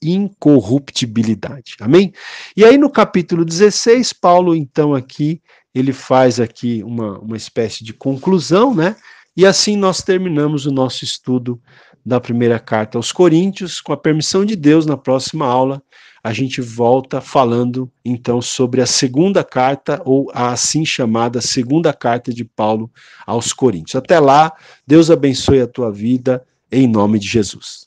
[0.00, 1.74] incorruptibilidade.
[1.80, 2.12] Amém?
[2.56, 5.42] E aí no capítulo 16, Paulo então aqui
[5.74, 8.94] ele faz aqui uma, uma espécie de conclusão, né?
[9.36, 11.60] E assim nós terminamos o nosso estudo
[12.06, 13.80] da primeira carta aos Coríntios.
[13.80, 15.82] Com a permissão de Deus, na próxima aula,
[16.24, 22.32] a gente volta falando então sobre a segunda carta, ou a assim chamada segunda carta
[22.32, 22.90] de Paulo
[23.26, 23.94] aos Coríntios.
[23.94, 24.50] Até lá,
[24.86, 27.86] Deus abençoe a tua vida, em nome de Jesus.